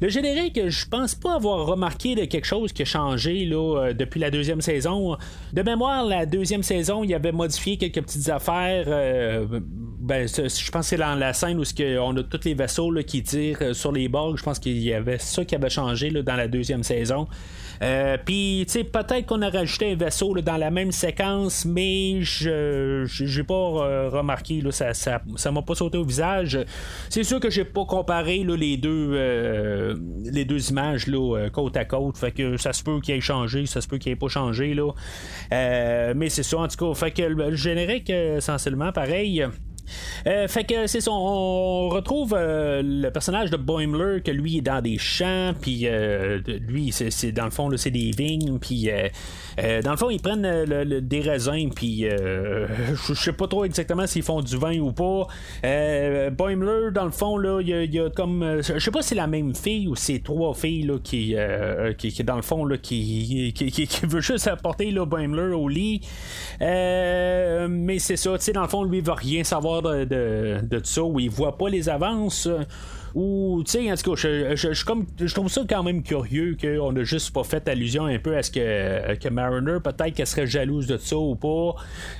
Le 0.00 0.08
générique, 0.08 0.68
je 0.68 0.86
pense 0.88 1.14
pas 1.14 1.34
avoir 1.34 1.66
remarqué 1.66 2.14
de 2.14 2.24
quelque 2.24 2.46
chose 2.46 2.72
qui 2.72 2.82
a 2.82 2.84
changé 2.84 3.44
là, 3.44 3.92
depuis 3.92 4.20
la 4.20 4.30
deuxième 4.30 4.60
saison. 4.60 5.16
De 5.52 5.62
mémoire, 5.62 6.04
la 6.04 6.26
deuxième 6.26 6.62
saison, 6.62 7.04
il 7.04 7.14
avait 7.14 7.32
modifié 7.32 7.76
quelques 7.76 8.02
petites 8.02 8.28
affaires. 8.28 8.86
ben, 10.00 10.28
je 10.28 10.70
pense 10.70 10.82
que 10.82 10.82
c'est 10.82 10.96
dans 10.96 11.14
la 11.14 11.32
scène 11.32 11.58
où 11.58 11.64
on 12.00 12.16
a 12.16 12.22
tous 12.22 12.44
les 12.44 12.54
vaisseaux 12.54 12.92
qui 13.06 13.22
tirent 13.22 13.74
sur 13.74 13.92
les 13.92 14.08
bords. 14.08 14.36
Je 14.36 14.42
pense 14.42 14.58
qu'il 14.58 14.78
y 14.78 14.92
avait 14.92 15.18
ça 15.18 15.44
qui 15.44 15.54
avait 15.54 15.70
changé 15.70 16.10
dans 16.10 16.36
la 16.36 16.48
deuxième 16.48 16.82
saison. 16.82 17.26
Euh, 17.82 18.16
puis, 18.24 18.64
tu 18.66 18.72
sais, 18.72 18.84
peut-être 18.84 19.26
qu'on 19.26 19.42
a 19.42 19.50
rajouté 19.50 19.92
un 19.92 19.96
vaisseau 19.96 20.34
dans 20.40 20.56
la 20.56 20.70
même 20.70 20.92
séquence, 20.92 21.64
mais 21.64 22.22
je 22.22 23.04
j'ai 23.06 23.42
pas 23.42 23.54
euh, 23.54 24.08
remarqué, 24.08 24.60
là, 24.60 24.70
ça, 24.70 24.94
ça, 24.94 25.50
m'a 25.50 25.62
pas 25.62 25.74
sauté 25.74 25.98
au 25.98 26.04
visage. 26.04 26.58
C'est 27.08 27.24
sûr 27.24 27.40
que 27.40 27.50
j'ai 27.50 27.64
pas 27.64 27.84
comparé 27.84 28.44
les 28.44 28.76
deux 28.76 29.10
euh, 29.14 29.96
les 30.24 30.44
deux 30.44 30.70
images 30.70 31.06
là, 31.06 31.48
côte 31.50 31.76
à 31.76 31.84
côte. 31.84 32.16
Fait 32.16 32.32
que 32.32 32.56
ça 32.56 32.72
se 32.72 32.82
peut 32.82 33.00
qu'il 33.00 33.14
ait 33.14 33.20
changé, 33.20 33.66
ça 33.66 33.80
se 33.80 33.88
peut 33.88 33.98
qu'il 33.98 34.12
ait 34.12 34.16
pas 34.16 34.28
changé. 34.28 34.74
Là. 34.74 34.92
mais 36.14 36.28
c'est 36.28 36.42
ça, 36.44 36.58
en 36.58 36.68
tout 36.68 36.76
cas. 36.76 36.94
Fait 36.94 37.10
que 37.10 37.22
le 37.22 37.56
générique, 37.56 38.10
essentiellement, 38.10 38.92
pareil. 38.92 39.44
Euh, 40.26 40.48
fait 40.48 40.64
que 40.64 40.86
c'est 40.86 41.00
ça, 41.00 41.10
on 41.10 41.88
retrouve 41.88 42.34
euh, 42.36 42.82
le 42.84 43.10
personnage 43.10 43.50
de 43.50 43.56
Boimler 43.56 44.22
que 44.22 44.30
lui 44.30 44.58
est 44.58 44.62
dans 44.62 44.80
des 44.80 44.98
champs, 44.98 45.52
puis 45.60 45.86
euh, 45.86 46.38
lui, 46.68 46.92
c'est, 46.92 47.32
dans 47.32 47.44
le 47.44 47.50
fond, 47.50 47.70
c'est 47.76 47.90
des 47.90 48.10
vignes, 48.10 48.58
puis 48.58 48.88
dans 49.84 49.90
le 49.90 49.96
fond, 49.96 50.10
ils 50.10 50.20
prennent 50.20 51.00
des 51.00 51.20
raisins, 51.20 51.70
puis 51.74 52.04
je 52.04 53.14
sais 53.14 53.32
pas 53.32 53.46
trop 53.46 53.64
exactement 53.64 54.06
s'ils 54.06 54.22
font 54.22 54.40
du 54.40 54.56
vin 54.56 54.78
ou 54.78 54.92
pas. 54.92 55.26
Boimler, 56.30 56.90
dans 56.92 57.04
le 57.04 57.10
fond, 57.10 57.36
là, 57.36 57.60
il 57.60 57.94
y, 57.94 57.98
a 57.98 58.10
comme, 58.10 58.60
je 58.62 58.78
sais 58.78 58.90
pas 58.90 59.02
si 59.02 59.10
c'est 59.10 59.14
la 59.14 59.26
même 59.26 59.54
fille 59.54 59.88
ou 59.88 59.96
c'est 59.96 60.20
trois 60.20 60.54
filles 60.54 60.84
là, 60.84 60.98
qui, 61.02 61.34
qui, 61.98 62.24
dans 62.24 62.36
le 62.36 62.42
fond, 62.42 62.64
là, 62.64 62.76
qui, 62.78 63.52
qui, 63.54 63.88
veut 64.06 64.20
juste 64.20 64.46
apporter 64.46 64.90
là, 64.90 65.04
Boimler 65.04 65.54
au 65.54 65.68
lit. 65.68 66.00
mais 66.60 67.98
c'est 67.98 68.16
ça, 68.16 68.36
tu 68.38 68.44
sais, 68.44 68.52
dans 68.52 68.62
le 68.62 68.68
fond, 68.68 68.84
lui, 68.84 69.00
va 69.00 69.14
rien 69.14 69.44
savoir 69.44 69.71
de, 69.80 70.04
de, 70.04 70.80
ça, 70.84 71.02
où 71.02 71.18
il 71.20 71.30
voit 71.30 71.56
pas 71.56 71.68
les 71.68 71.88
avances. 71.88 72.48
Ou, 73.14 73.62
tu 73.64 73.72
sais, 73.72 73.92
en 73.92 73.94
tout 73.96 74.12
cas, 74.12 74.16
je, 74.16 74.56
je, 74.72 74.84
comme, 74.84 75.06
je 75.20 75.32
trouve 75.34 75.48
ça 75.48 75.62
quand 75.68 75.82
même 75.82 76.02
curieux 76.02 76.56
qu'on 76.60 76.96
a 76.96 77.04
juste 77.04 77.32
pas 77.32 77.44
fait 77.44 77.68
allusion 77.68 78.06
un 78.06 78.18
peu 78.18 78.36
à 78.36 78.42
ce 78.42 78.50
que, 78.50 79.14
que 79.16 79.28
Mariner, 79.28 79.78
peut-être 79.84 80.14
qu'elle 80.14 80.26
serait 80.26 80.46
jalouse 80.46 80.86
de 80.86 80.96
ça 80.96 81.16
ou 81.16 81.34
pas. 81.34 81.74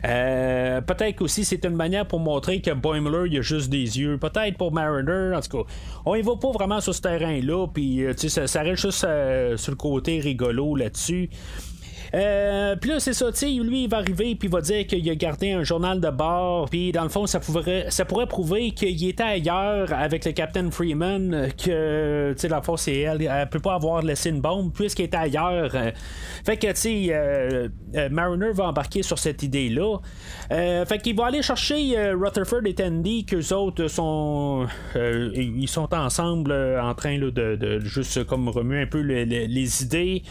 Euh, 0.05 0.81
peut-être 0.83 1.23
aussi 1.23 1.45
c'est 1.45 1.65
une 1.65 1.77
manière 1.77 2.07
pour 2.07 2.21
montrer 2.21 2.61
que 2.61 2.73
Boimler, 2.73 3.31
il 3.31 3.39
a 3.39 3.43
juste 3.43 3.71
des 3.71 3.99
yeux. 3.99 4.19
Peut-être 4.19 4.59
pour 4.59 4.73
Mariner, 4.73 5.35
en 5.35 5.41
tout 5.41 5.65
cas, 5.65 5.71
on 6.05 6.15
y 6.15 6.23
va 6.23 6.37
pas 6.37 6.51
vraiment 6.51 6.81
sur 6.81 6.95
ce 6.95 7.01
terrain-là, 7.01 7.69
puis, 7.73 8.05
euh, 8.05 8.13
tu 8.13 8.29
sais, 8.29 8.29
ça, 8.29 8.47
ça, 8.47 8.63
reste 8.63 8.83
juste 8.83 9.05
euh, 9.05 9.57
sur 9.57 9.73
le 9.73 9.77
côté 9.77 10.21
rigolo 10.21 10.77
là-dessus. 10.77 11.31
Euh, 12.15 12.77
puis 12.77 12.91
là, 12.91 13.01
c'est 13.01 13.15
ça, 13.15 13.31
tu 13.33 13.39
sais, 13.39 13.51
lui, 13.51 13.85
il 13.85 13.89
va 13.89 13.99
arriver 13.99 14.35
puis 14.35 14.49
il 14.49 14.51
va 14.51 14.61
dire 14.61 14.87
qu'il 14.87 15.09
a 15.09 15.15
gardé 15.15 15.53
un 15.53 15.63
journal 15.63 16.01
de 16.01 16.11
bord. 16.11 16.69
Puis 16.69 16.93
dans 16.93 17.05
le 17.05 17.09
fond, 17.09 17.27
ça 17.27 17.41
pourrait, 17.41 17.87
ça 17.89 18.05
pourrait 18.05 18.27
prouver 18.27 18.73
qu'il 18.73 19.09
était 19.09 19.23
ailleurs 19.23 19.93
avec 19.93 20.25
le 20.25 20.33
Captain 20.33 20.71
Freeman. 20.71 21.49
Que, 21.57 22.33
tu 22.33 22.39
sais, 22.39 22.49
le 22.49 22.61
fond, 22.63 22.77
c'est 22.77 22.99
elle. 22.99 23.23
Elle 23.23 23.49
peut 23.49 23.61
pas 23.61 23.75
avoir 23.75 24.03
laissé 24.03 24.31
une 24.31 24.41
bombe 24.41 24.73
puisqu'il 24.73 25.05
était 25.05 25.17
ailleurs. 25.17 25.73
Fait 26.45 26.57
que, 26.57 26.67
tu 26.69 26.77
sais, 26.77 27.07
euh, 27.11 27.69
euh, 27.97 28.09
Mariner 28.11 28.53
va 28.53 28.69
embarquer 28.69 29.03
sur 29.03 29.19
cette 29.19 29.43
idée-là. 29.43 29.99
fait 30.51 31.03
qu'il 31.03 31.17
va 31.17 31.27
aller 31.27 31.43
chercher 31.43 32.13
Rutherford 32.13 32.67
et 32.67 32.75
Tandy, 32.75 33.25
qu'eux 33.25 33.55
autres 33.55 33.89
sont. 33.89 34.67
ils 34.95 35.69
sont 35.69 35.93
ensemble 35.95 36.53
en 36.53 36.95
train 36.95 37.19
de, 37.19 37.81
juste 37.81 38.25
comme 38.25 38.49
remuer 38.49 38.83
un 38.83 38.87
peu 38.87 39.01
les 39.01 39.83
idées. 39.83 40.23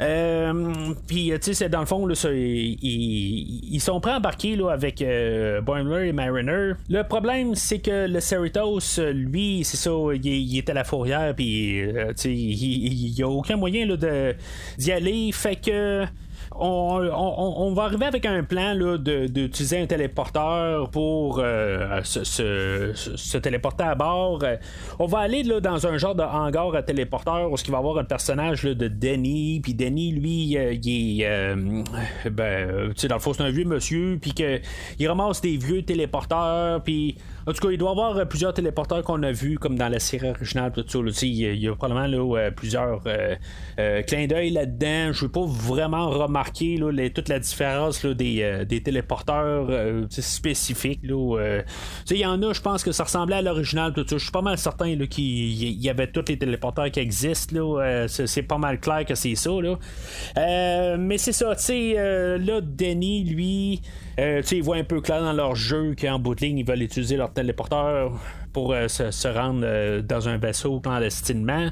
Euh, 0.00 0.94
puis, 1.30 1.40
tu 1.40 1.54
sais, 1.54 1.68
dans 1.68 1.80
le 1.80 1.86
fond, 1.86 2.08
ils, 2.08 3.80
sont 3.80 4.00
prêts 4.00 4.12
à 4.12 4.16
embarquer 4.16 4.56
là, 4.56 4.70
avec 4.70 5.02
euh, 5.02 5.60
Boimler 5.60 6.08
et 6.08 6.12
Mariner. 6.12 6.72
Le 6.88 7.02
problème, 7.02 7.54
c'est 7.54 7.78
que 7.78 8.06
le 8.06 8.20
Cerritos, 8.20 9.00
lui, 9.12 9.64
c'est 9.64 9.76
ça, 9.76 9.90
il, 10.22 10.58
est 10.58 10.70
à 10.70 10.74
la 10.74 10.84
fourrière, 10.84 11.34
puis, 11.34 11.80
euh, 11.80 12.12
il 12.24 13.14
n'y 13.16 13.22
a 13.22 13.28
aucun 13.28 13.56
moyen 13.56 13.86
d'y 14.78 14.92
aller. 14.92 15.30
Fait 15.32 15.56
que 15.56 16.04
on, 16.52 17.72
va 17.74 17.84
arriver 17.84 18.06
avec 18.06 18.26
un 18.26 18.42
plan 18.42 18.74
d'utiliser 18.76 19.80
un 19.80 19.86
téléporteur 19.86 20.90
pour 20.90 21.40
euh, 21.42 22.02
se, 22.02 23.38
téléporter 23.38 23.84
à 23.84 23.94
bord. 23.94 24.42
On 24.98 25.06
va 25.06 25.18
aller 25.18 25.42
dans 25.42 25.86
un 25.86 25.98
genre 25.98 26.14
de 26.14 26.22
hangar 26.22 26.74
à 26.74 26.82
téléporteur 26.82 27.50
où 27.50 27.56
il 27.56 27.70
va 27.70 27.76
y 27.76 27.80
avoir 27.80 27.98
un 27.98 28.04
personnage 28.04 28.62
de 28.62 28.88
Denny. 28.88 29.60
Puis 29.60 29.74
Denny, 29.74 30.12
lui, 30.12 30.56
euh, 30.56 30.72
il 30.72 31.20
est. 31.20 31.26
Euh, 31.26 31.82
ben, 32.30 32.92
dans 33.08 33.14
le 33.14 33.20
fond, 33.20 33.32
c'est 33.32 33.42
un 33.42 33.50
vieux 33.50 33.64
monsieur. 33.64 34.18
Puis 34.20 34.32
qu'il 34.32 35.08
ramasse 35.08 35.40
des 35.40 35.56
vieux 35.56 35.82
téléporteurs. 35.82 36.82
Puis 36.82 37.16
en 37.48 37.52
tout 37.52 37.64
cas, 37.64 37.72
il 37.72 37.78
doit 37.78 37.90
y 37.90 37.92
avoir 37.92 38.16
euh, 38.16 38.24
plusieurs 38.24 38.52
téléporteurs 38.52 39.04
qu'on 39.04 39.22
a 39.22 39.30
vus, 39.30 39.56
comme 39.56 39.76
dans 39.76 39.88
la 39.88 40.00
série 40.00 40.30
originale, 40.30 40.72
tout 40.72 40.84
ça. 40.88 40.98
il, 41.22 41.34
y 41.34 41.68
a, 41.68 41.76
probablement 41.76 42.08
là, 42.08 42.38
euh, 42.38 42.50
plusieurs 42.50 43.02
euh, 43.06 44.02
clins 44.02 44.26
d'œil 44.26 44.50
là-dedans. 44.50 45.12
Je 45.12 45.24
ne 45.24 45.28
vais 45.28 45.32
pas 45.32 45.46
vraiment 45.46 46.10
remarquer 46.10 46.76
là, 46.76 47.08
toute 47.10 47.28
la 47.28 47.38
différence 47.38 48.04
des, 48.04 48.66
téléporteurs 48.84 49.68
spécifiques. 50.10 51.00
il 51.04 52.16
y 52.16 52.26
en 52.26 52.42
a, 52.42 52.52
je 52.52 52.60
pense 52.60 52.82
que 52.82 52.90
ça 52.90 53.04
ressemblait 53.04 53.36
à 53.36 53.42
l'original, 53.42 53.92
tout 53.92 54.04
ça. 54.08 54.16
Je 54.16 54.22
suis 54.22 54.32
pas 54.32 54.42
mal 54.42 54.58
certain 54.58 54.96
qu'il 55.06 55.82
y 55.82 55.88
avait 55.88 56.08
tous 56.08 56.24
les 56.28 56.38
téléporteurs 56.38 56.90
qui 56.90 56.98
existent. 56.98 57.78
c'est, 58.08 58.42
pas 58.42 58.58
mal 58.58 58.80
clair 58.80 59.04
que 59.04 59.14
c'est 59.14 59.36
ça. 59.36 59.50
mais 60.98 61.18
c'est 61.18 61.32
ça, 61.32 61.54
tu 61.54 61.62
sais, 61.62 62.38
là, 62.38 62.60
Denis, 62.60 63.24
lui. 63.24 63.82
Il 64.18 64.62
voit 64.62 64.76
un 64.76 64.84
peu 64.84 65.00
clair 65.00 65.22
dans 65.22 65.32
leur 65.32 65.54
jeu 65.54 65.94
qu'en 66.00 66.18
bout 66.18 66.34
de 66.34 66.40
ligne, 66.40 66.58
ils 66.58 66.66
veulent 66.66 66.82
utiliser 66.82 67.16
leur 67.16 67.30
téléporteur 67.36 68.12
pour 68.56 68.72
euh, 68.72 68.88
se, 68.88 69.28
rendre 69.28 69.60
euh, 69.64 70.00
dans 70.00 70.30
un 70.30 70.38
vaisseau 70.38 70.80
clandestinement. 70.80 71.68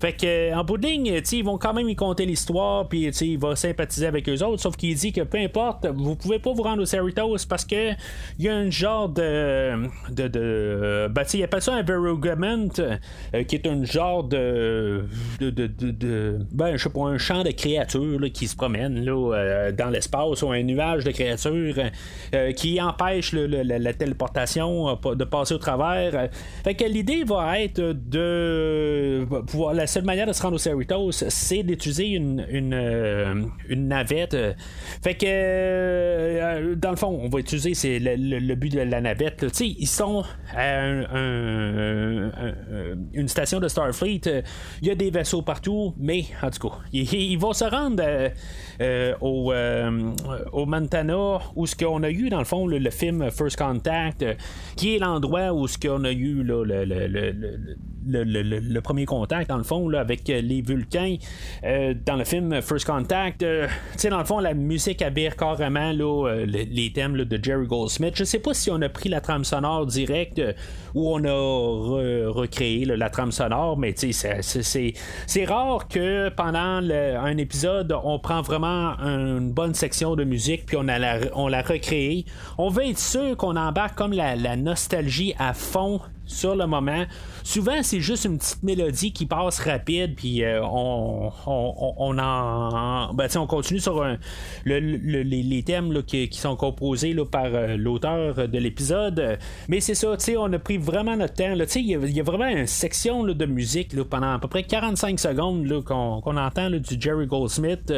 Fait 0.00 0.14
que 0.14 0.26
euh, 0.26 0.56
en 0.56 0.64
bout 0.64 0.78
de 0.78 0.88
ligne, 0.88 1.22
ils 1.30 1.44
vont 1.44 1.58
quand 1.58 1.72
même 1.72 1.88
y 1.88 1.94
compter 1.94 2.26
l'histoire, 2.26 2.88
puis 2.88 3.06
il 3.06 3.38
va 3.38 3.54
sympathiser 3.54 4.08
avec 4.08 4.28
eux 4.28 4.42
autres, 4.42 4.60
sauf 4.60 4.74
qu'il 4.76 4.96
dit 4.96 5.12
que 5.12 5.20
peu 5.20 5.38
importe, 5.38 5.86
vous 5.86 6.16
pouvez 6.16 6.40
pas 6.40 6.52
vous 6.52 6.64
rendre 6.64 6.82
au 6.82 6.86
Cerritos 6.86 7.46
parce 7.48 7.64
que 7.64 7.92
il 8.40 8.46
y 8.46 8.48
a 8.48 8.56
un 8.56 8.68
genre 8.68 9.08
de. 9.10 9.88
de, 10.10 10.26
de 10.26 11.08
ben, 11.08 11.22
il 11.32 11.44
appelle 11.44 11.62
ça 11.62 11.74
un 11.74 11.84
verugament, 11.84 12.68
qui 13.46 13.54
est 13.54 13.66
un 13.68 13.84
genre 13.84 14.24
de. 14.24 15.04
de, 15.38 15.50
de, 15.50 16.40
ben, 16.50 16.76
je 16.76 16.82
sais 16.82 16.90
pas, 16.90 17.02
un 17.02 17.18
champ 17.18 17.44
de 17.44 17.52
créatures 17.52 18.32
qui 18.32 18.48
se 18.48 18.56
promènent 18.56 19.04
là, 19.04 19.70
dans 19.70 19.90
l'espace 19.90 20.42
ou 20.42 20.50
un 20.50 20.64
nuage 20.64 21.04
de 21.04 21.12
créatures 21.12 21.76
qui 22.56 22.80
empêche 22.80 23.32
la, 23.32 23.92
téléportation 23.92 24.98
de 25.14 25.24
passer 25.24 25.54
au 25.54 25.58
travers 25.58 26.23
fait 26.64 26.74
que 26.74 26.84
l'idée 26.84 27.24
va 27.24 27.60
être 27.60 27.80
de 27.80 29.26
pouvoir. 29.46 29.74
La 29.74 29.86
seule 29.86 30.04
manière 30.04 30.26
de 30.26 30.32
se 30.32 30.42
rendre 30.42 30.56
au 30.56 30.58
Cerritos, 30.58 31.12
c'est 31.12 31.62
d'utiliser 31.62 32.08
une, 32.08 32.46
une, 32.48 32.74
euh, 32.74 33.44
navette. 33.70 34.36
Fait 35.02 35.14
que 35.14 35.26
euh, 35.26 36.74
dans 36.74 36.90
le 36.90 36.96
fond, 36.96 37.18
on 37.22 37.28
va 37.28 37.38
utiliser 37.38 37.74
c'est 37.74 37.98
le, 37.98 38.54
but 38.54 38.72
de 38.72 38.80
la 38.80 39.00
navette. 39.00 39.46
Tu 39.50 39.54
sais, 39.54 39.68
ils 39.78 39.86
sont 39.86 40.24
à 40.54 40.84
une 43.12 43.28
station 43.28 43.60
de 43.60 43.68
Starfleet. 43.68 44.42
Il 44.82 44.88
y 44.88 44.90
a 44.90 44.94
des 44.94 45.10
vaisseaux 45.10 45.42
partout, 45.42 45.94
mais 45.98 46.24
en 46.42 46.50
tout 46.50 46.68
cas, 46.68 46.76
ils, 46.92 47.38
vont 47.38 47.52
se 47.52 47.64
rendre 47.64 48.02
euh, 48.06 48.28
au, 49.20 49.52
au 50.52 50.66
Montana 50.66 51.38
où 51.56 51.66
ce 51.66 51.74
qu'on 51.76 52.02
a 52.02 52.10
eu 52.10 52.28
dans 52.28 52.38
le 52.38 52.44
fond 52.44 52.66
le, 52.66 52.90
film 52.90 53.30
First 53.30 53.56
Contact, 53.56 54.24
qui 54.76 54.94
est 54.94 54.98
l'endroit 54.98 55.52
où 55.52 55.66
ce 55.66 55.78
qu'on 55.78 56.04
a 56.04 56.12
eu 56.12 56.42
le, 56.42 56.64
le, 56.64 57.76
premier 58.80 59.06
contact, 59.06 59.48
dans 59.48 59.56
le 59.56 59.64
fond, 59.64 59.88
là, 59.88 60.00
avec 60.00 60.28
euh, 60.30 60.40
les 60.40 60.62
Vulcains. 60.62 61.16
Euh, 61.64 61.94
dans 62.04 62.16
le 62.16 62.24
film 62.24 62.60
First 62.60 62.86
Contact, 62.86 63.42
euh, 63.42 63.66
tu 63.92 63.98
sais, 63.98 64.08
dans 64.10 64.18
le 64.18 64.24
fond, 64.24 64.38
la 64.38 64.54
musique 64.54 65.02
avait 65.02 65.30
carrément 65.30 65.92
les, 65.92 66.92
thèmes 66.94 67.16
de 67.16 67.40
Jerry 67.42 67.66
Goldsmith. 67.66 68.14
Je 68.16 68.24
sais 68.24 68.38
pas 68.38 68.54
si 68.54 68.70
on 68.70 68.80
a 68.82 68.88
pris 68.88 69.08
la 69.08 69.20
trame 69.20 69.44
sonore 69.44 69.86
directe 69.86 70.40
ou 70.94 71.08
on 71.08 71.24
a 71.24 72.30
recréé 72.30 72.84
la 72.84 73.10
trame 73.10 73.32
sonore, 73.32 73.76
mais 73.76 73.92
tu 73.94 74.12
sais, 74.12 74.40
c'est 75.26 75.44
rare 75.44 75.88
que 75.88 76.28
pendant 76.28 76.58
un 76.58 77.36
épisode, 77.36 77.94
on 78.04 78.18
prend 78.18 78.42
vraiment 78.42 78.96
une 79.00 79.50
bonne 79.50 79.74
section 79.74 80.14
de 80.14 80.24
musique 80.24 80.66
puis 80.66 80.76
on, 80.76 80.88
a 80.88 81.18
on 81.34 81.48
la 81.48 81.62
recrée. 81.62 82.24
On 82.58 82.68
veut 82.68 82.86
être 82.86 82.98
sûr 82.98 83.36
qu'on 83.36 83.56
embarque 83.56 83.96
comme 83.96 84.12
la, 84.12 84.36
la 84.36 84.56
nostalgie 84.56 85.34
à 85.38 85.54
fond 85.54 86.00
sur 86.26 86.56
le 86.56 86.66
moment. 86.66 87.04
Souvent, 87.42 87.82
c'est 87.82 88.00
juste 88.00 88.24
une 88.24 88.38
petite 88.38 88.62
mélodie 88.62 89.12
qui 89.12 89.26
passe 89.26 89.60
rapide, 89.60 90.14
puis 90.16 90.42
euh, 90.42 90.62
on, 90.64 91.30
on, 91.46 92.18
en. 92.18 93.12
Ben, 93.14 93.28
on 93.36 93.46
continue 93.46 93.80
sur 93.80 94.04
les, 94.64 95.62
thèmes 95.64 96.02
qui, 96.04 96.28
sont 96.32 96.56
composés 96.56 97.14
par 97.30 97.46
euh, 97.46 97.76
l'auteur 97.76 98.48
de 98.48 98.58
l'épisode. 98.58 99.38
Mais 99.68 99.80
c'est 99.80 99.94
ça, 99.94 100.16
on 100.38 100.52
a 100.52 100.58
pris 100.58 100.78
vraiment 100.78 101.16
notre 101.16 101.34
temps. 101.34 101.54
Il 101.76 101.86
y, 101.86 102.20
a 102.20 102.22
vraiment 102.22 102.48
une 102.48 102.66
section 102.66 103.24
de 103.24 103.46
musique 103.46 103.94
pendant 104.04 104.32
à 104.32 104.38
peu 104.38 104.48
près 104.48 104.62
45 104.62 105.18
secondes 105.18 105.84
qu'on 105.84 106.36
entend 106.36 106.70
du 106.70 107.00
Jerry 107.00 107.26
Goldsmith. 107.26 107.92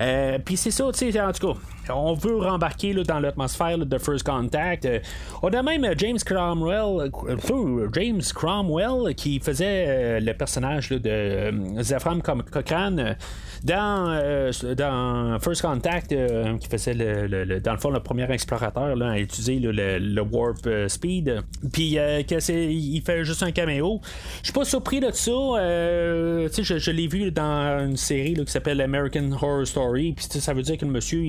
Euh, 0.00 0.38
puis 0.44 0.56
c'est 0.56 0.70
ça, 0.70 0.86
en 0.86 0.92
tout 0.92 1.54
cas 1.54 1.60
on 1.94 2.14
veut 2.14 2.38
rembarquer 2.38 2.94
dans 2.94 3.20
l'atmosphère 3.20 3.78
de 3.78 3.98
First 3.98 4.24
Contact. 4.24 4.84
Euh, 4.84 5.00
on 5.42 5.48
a 5.48 5.62
même 5.62 5.84
euh, 5.84 5.94
James 5.96 6.18
Cromwell, 6.24 7.10
euh, 7.28 7.88
James 7.92 8.22
Cromwell 8.34 9.14
qui 9.14 9.38
faisait 9.40 10.20
le 10.20 10.32
personnage 10.32 10.90
de 10.90 11.82
Zafram 11.82 12.22
Cochrane 12.22 13.16
dans, 13.64 14.52
dans 14.76 15.38
First 15.40 15.62
Contact, 15.62 16.14
qui 16.60 16.68
faisait 16.68 16.94
le, 16.94 17.60
dans 17.60 17.72
le 17.72 17.78
fond 17.78 17.90
le 17.90 18.00
premier 18.00 18.30
explorateur 18.30 18.96
là, 18.96 19.10
à 19.10 19.18
utiliser 19.18 19.58
le, 19.58 20.20
warp 20.22 20.68
speed. 20.88 21.42
Puis 21.72 21.98
il 21.98 23.02
fait 23.04 23.24
juste 23.24 23.42
un 23.42 23.52
caméo. 23.52 24.00
Je 24.42 24.46
suis 24.46 24.52
pas 24.52 24.64
surpris 24.64 25.00
de 25.00 25.10
ça. 25.10 25.30
je, 25.32 26.78
je 26.78 26.90
l'ai 26.90 27.06
vu 27.06 27.30
dans 27.30 27.84
une 27.84 27.96
série 27.96 28.34
qui 28.34 28.52
s'appelle 28.52 28.80
American 28.80 29.30
Horror 29.32 29.66
Story. 29.66 30.12
Puis 30.12 30.26
ça 30.40 30.52
veut 30.52 30.62
dire 30.62 30.76
que 30.76 30.84
le 30.84 30.92
monsieur 30.92 31.22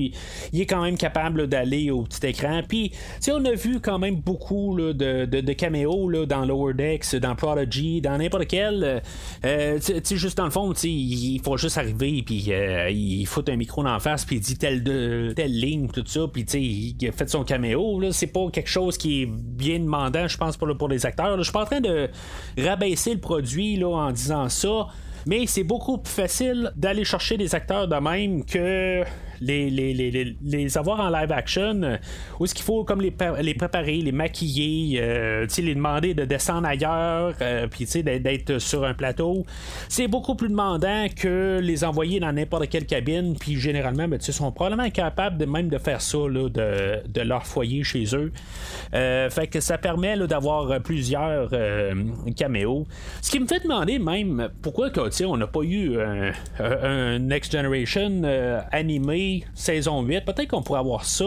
est 0.52 0.66
quand 0.66 0.82
même 0.82 0.96
capable 0.96 1.46
d'aller 1.46 1.90
au 1.90 2.02
petit 2.02 2.26
écran. 2.26 2.62
Puis, 2.66 2.92
on 3.30 3.44
a 3.44 3.52
vu 3.52 3.80
quand 3.80 3.98
même 3.98 4.16
beaucoup 4.16 4.76
de, 4.76 5.24
de, 5.24 5.52
caméos 5.52 6.26
dans 6.26 6.44
Lower 6.44 6.74
Decks, 6.74 7.16
dans 7.16 7.34
Prodigy, 7.34 8.00
dans 8.00 8.18
n'importe 8.18 8.46
quel. 8.46 8.82
Euh, 8.84 9.00
euh 9.44 9.78
tu 10.04 10.16
juste 10.16 10.36
dans 10.36 10.44
le 10.44 10.50
fond, 10.50 10.72
il 10.82 11.40
faut 11.44 11.56
juste 11.56 11.78
arriver, 11.78 12.22
puis 12.24 12.46
euh, 12.48 12.90
il 12.90 13.26
fout 13.26 13.48
un 13.48 13.56
micro 13.56 13.82
la 13.82 13.98
face, 13.98 14.24
puis 14.24 14.36
il 14.36 14.40
dit 14.40 14.56
telle, 14.56 14.82
de, 14.82 15.32
telle 15.34 15.58
ligne, 15.58 15.88
tout 15.88 16.04
ça, 16.06 16.22
puis 16.32 16.42
il 16.42 17.12
fait 17.12 17.28
son 17.28 17.44
caméo. 17.44 18.00
C'est 18.12 18.28
pas 18.28 18.48
quelque 18.52 18.68
chose 18.68 18.96
qui 18.96 19.22
est 19.22 19.26
bien 19.26 19.78
demandant, 19.78 20.26
je 20.28 20.36
pense, 20.36 20.56
pour, 20.56 20.76
pour 20.76 20.88
les 20.88 21.06
acteurs. 21.06 21.36
Je 21.36 21.42
suis 21.42 21.52
pas 21.52 21.62
en 21.62 21.66
train 21.66 21.80
de 21.80 22.08
rabaisser 22.58 23.14
le 23.14 23.20
produit 23.20 23.76
là, 23.76 23.88
en 23.88 24.12
disant 24.12 24.48
ça. 24.48 24.88
Mais 25.26 25.46
c'est 25.46 25.64
beaucoup 25.64 25.98
plus 25.98 26.12
facile 26.12 26.72
d'aller 26.76 27.04
chercher 27.04 27.36
des 27.36 27.54
acteurs 27.54 27.88
de 27.88 27.96
même 27.96 28.44
que 28.44 29.04
les, 29.40 29.70
les, 29.70 30.36
les, 30.42 30.78
avoir 30.78 31.00
en 31.00 31.08
live 31.08 31.32
action, 31.32 31.82
euh, 31.82 31.96
où 32.38 32.44
est-ce 32.44 32.54
qu'il 32.54 32.64
faut 32.64 32.84
comme 32.84 33.00
les, 33.00 33.12
les 33.40 33.54
préparer, 33.54 33.96
les 33.96 34.12
maquiller, 34.12 34.98
euh, 35.00 35.46
les 35.58 35.74
demander 35.74 36.14
de 36.14 36.24
descendre 36.24 36.66
ailleurs, 36.66 37.34
euh, 37.40 37.66
puis 37.66 37.86
d'être 38.02 38.58
sur 38.58 38.84
un 38.84 38.94
plateau, 38.94 39.44
c'est 39.88 40.08
beaucoup 40.08 40.34
plus 40.34 40.48
demandant 40.48 41.06
que 41.14 41.58
les 41.62 41.84
envoyer 41.84 42.20
dans 42.20 42.32
n'importe 42.32 42.68
quelle 42.68 42.86
cabine, 42.86 43.36
puis 43.38 43.56
généralement, 43.56 44.08
ben, 44.08 44.18
ils 44.26 44.32
sont 44.32 44.52
probablement 44.52 44.90
capables 44.90 45.44
même 45.46 45.68
de 45.68 45.78
faire 45.78 46.00
ça 46.00 46.18
là, 46.18 46.48
de, 46.48 47.08
de, 47.08 47.20
leur 47.20 47.46
foyer 47.46 47.82
chez 47.84 48.04
eux. 48.14 48.32
fait 48.92 49.46
que 49.50 49.60
ça 49.60 49.78
permet 49.78 50.16
d'avoir 50.26 50.80
plusieurs 50.80 51.50
caméos. 52.36 52.86
Ce 53.22 53.30
qui 53.30 53.40
me 53.40 53.46
fait 53.46 53.60
demander 53.60 53.98
même 53.98 54.48
pourquoi 54.62 54.90
on 55.26 55.36
n'a 55.36 55.46
pas 55.46 55.62
eu 55.62 55.98
un 56.00 57.18
Next 57.18 57.52
Generation 57.52 58.22
animé 58.72 59.29
saison 59.54 60.02
8. 60.02 60.24
Peut-être 60.24 60.48
qu'on 60.48 60.62
pourrait 60.62 60.80
avoir 60.80 61.04
ça 61.04 61.24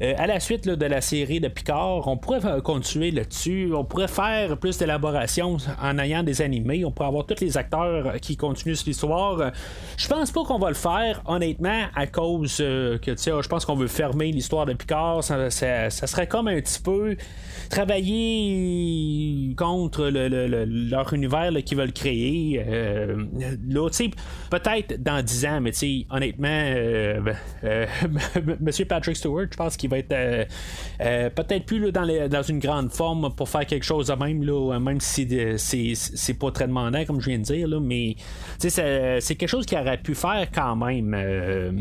euh, 0.00 0.14
à 0.16 0.28
la 0.28 0.38
suite 0.38 0.68
de 0.68 0.86
la 0.86 1.00
série 1.00 1.40
de 1.40 1.48
Picard, 1.48 2.06
on 2.06 2.16
pourrait 2.16 2.40
continuer 2.62 3.10
là-dessus. 3.10 3.72
On 3.74 3.84
pourrait 3.84 4.06
faire 4.06 4.56
plus 4.56 4.78
d'élaboration 4.78 5.56
en 5.82 5.98
ayant 5.98 6.22
des 6.22 6.40
animés. 6.40 6.84
On 6.84 6.92
pourrait 6.92 7.08
avoir 7.08 7.26
tous 7.26 7.40
les 7.40 7.56
acteurs 7.56 8.14
qui 8.20 8.36
continuent 8.36 8.76
l'histoire. 8.86 9.50
Je 9.96 10.06
pense 10.06 10.30
pas 10.30 10.44
qu'on 10.44 10.58
va 10.58 10.68
le 10.68 10.74
faire, 10.74 11.22
honnêtement, 11.26 11.86
à 11.96 12.06
cause 12.06 12.58
euh, 12.60 12.98
que, 12.98 13.10
tu 13.10 13.28
je 13.28 13.48
pense 13.48 13.64
qu'on 13.64 13.74
veut 13.74 13.88
fermer 13.88 14.30
l'histoire 14.30 14.66
de 14.66 14.72
Picard. 14.72 15.24
Ça, 15.24 15.50
serait 15.90 16.28
comme 16.28 16.46
un 16.46 16.60
petit 16.60 16.80
peu 16.80 17.16
travailler 17.68 19.54
contre 19.56 20.08
leur 20.10 21.12
univers 21.12 21.50
qu'ils 21.64 21.76
veulent 21.76 21.92
créer. 21.92 22.64
Euh, 22.66 23.24
là, 23.68 23.88
peut-être 24.50 25.02
dans 25.02 25.22
10 25.24 25.46
ans, 25.46 25.60
mais 25.60 25.72
honnêtement, 26.10 26.48
Monsieur 28.60 28.84
Patrick 28.84 29.16
Stewart, 29.16 29.46
je 29.50 29.56
pense 29.56 29.76
qu'il 29.76 29.87
va 29.88 29.98
être 29.98 30.12
euh, 30.12 30.44
euh, 31.00 31.30
peut-être 31.30 31.64
plus 31.64 31.92
dans, 31.92 32.42
une 32.42 32.58
grande 32.58 32.92
forme 32.92 33.34
pour 33.34 33.48
faire 33.48 33.66
quelque 33.66 33.84
chose 33.84 34.08
de 34.08 34.14
même, 34.14 34.44
même 34.82 35.00
si 35.00 35.26
c'est 35.96 36.34
pas 36.34 36.50
très 36.50 36.66
demandant, 36.66 37.04
comme 37.04 37.20
je 37.20 37.30
viens 37.30 37.38
de 37.38 37.44
dire, 37.44 37.80
mais 37.80 38.16
c'est 38.58 39.34
quelque 39.36 39.48
chose 39.48 39.66
qu'il 39.66 39.78
aurait 39.78 39.98
pu 39.98 40.14
faire 40.14 40.46
quand 40.54 40.76
même, 40.76 41.14
euh, 41.14 41.72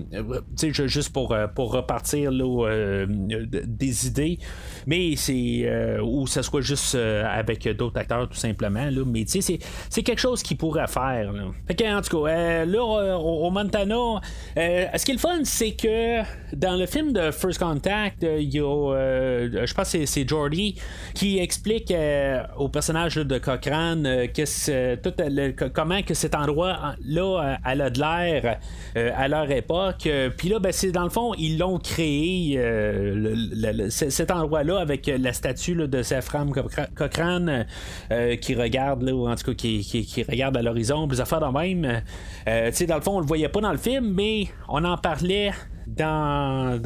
juste 0.85 1.11
pour, 1.11 1.29
repartir 1.29 2.31
des 2.31 4.07
idées, 4.07 4.39
mais 4.85 5.15
c'est 5.15 5.99
ou 6.01 6.27
ça 6.27 6.43
soit 6.43 6.61
juste 6.61 6.95
avec 6.95 7.67
d'autres 7.69 7.99
acteurs 7.99 8.29
tout 8.29 8.37
simplement, 8.37 8.89
mais 9.05 9.25
c'est 9.27 10.03
quelque 10.03 10.19
chose 10.19 10.43
qu'il 10.43 10.57
pourrait 10.57 10.87
faire. 10.87 11.31
en 11.33 12.01
tout 12.01 12.23
cas, 12.23 12.65
là, 12.65 12.83
au, 13.17 13.49
Montana, 13.49 14.21
ce 14.55 15.05
qui 15.05 15.11
est 15.11 15.15
le 15.15 15.19
fun, 15.19 15.39
c'est 15.43 15.71
que 15.71 16.21
dans 16.55 16.75
le 16.75 16.85
film 16.85 17.13
de 17.13 17.31
First 17.31 17.59
Contact, 17.59 17.96
euh, 18.23 18.41
euh, 18.53 19.65
je 19.65 19.73
pense 19.73 19.91
que 19.91 20.05
c'est 20.05 20.27
Jordy 20.27 20.75
qui 21.13 21.39
explique 21.39 21.91
euh, 21.91 22.43
au 22.57 22.69
personnage 22.69 23.15
de 23.15 23.37
Cochrane 23.37 24.27
comment 25.73 26.01
que 26.01 26.13
cet 26.13 26.35
endroit-là 26.35 27.59
a 27.63 27.89
de 27.89 27.99
l'air 27.99 28.59
à 28.95 29.27
leur 29.27 29.49
époque. 29.51 30.09
Puis 30.37 30.49
là, 30.49 30.59
ben, 30.59 30.71
c'est 30.71 30.91
dans 30.91 31.03
le 31.03 31.09
fond, 31.09 31.33
ils 31.37 31.57
l'ont 31.57 31.79
créé 31.79 32.59
cet 33.89 34.31
endroit-là 34.31 34.79
avec 34.79 35.07
la 35.07 35.33
statue 35.33 35.75
de 35.75 36.01
Safram 36.01 36.51
Cochrane 36.95 37.65
qui 38.41 38.55
regarde, 38.55 39.03
là, 39.03 39.13
ou 39.13 39.27
en 39.27 39.35
tout 39.35 39.51
cas 39.51 39.53
qui, 39.53 40.25
regarde 40.27 40.57
à 40.57 40.61
l'horizon, 40.61 41.07
affaires 41.19 41.39
de 41.39 41.57
même. 41.57 42.01
dans 42.87 42.95
le 42.95 43.01
fond, 43.01 43.17
on 43.17 43.19
le 43.19 43.25
voyait 43.25 43.49
pas 43.49 43.61
dans 43.61 43.71
le 43.71 43.77
film, 43.77 44.13
mais 44.13 44.47
on 44.67 44.83
en 44.83 44.97
parlait 44.97 45.51
dans, 45.87 46.79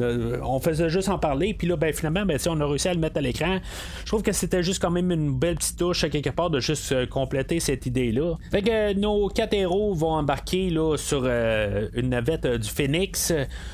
on 0.44 0.60
faisait 0.60 0.88
juste 0.88 1.08
en 1.08 1.18
parler, 1.18 1.54
puis 1.54 1.66
là, 1.66 1.76
ben, 1.76 1.92
finalement, 1.92 2.24
ben, 2.24 2.38
on 2.46 2.60
a 2.60 2.66
réussi 2.66 2.88
à 2.88 2.94
le 2.94 3.00
mettre 3.00 3.18
à 3.18 3.20
l'écran. 3.20 3.58
Je 4.00 4.06
trouve 4.06 4.22
que 4.22 4.32
c'était 4.32 4.62
juste 4.62 4.80
quand 4.80 4.90
même 4.90 5.10
une 5.10 5.36
belle 5.36 5.56
petite 5.56 5.78
touche 5.78 6.04
à 6.04 6.08
quelque 6.08 6.30
part 6.30 6.50
de 6.50 6.60
juste 6.60 6.92
euh, 6.92 7.06
compléter 7.06 7.58
cette 7.58 7.84
idée-là. 7.86 8.36
Fait 8.50 8.62
que 8.62 8.70
euh, 8.70 8.94
nos 8.94 9.28
quatre 9.28 9.54
héros 9.54 9.92
vont 9.94 10.12
embarquer 10.12 10.70
là, 10.70 10.96
sur 10.96 11.22
euh, 11.24 11.88
une 11.94 12.10
navette 12.10 12.46
du 12.46 12.68
Phoenix. 12.68 13.32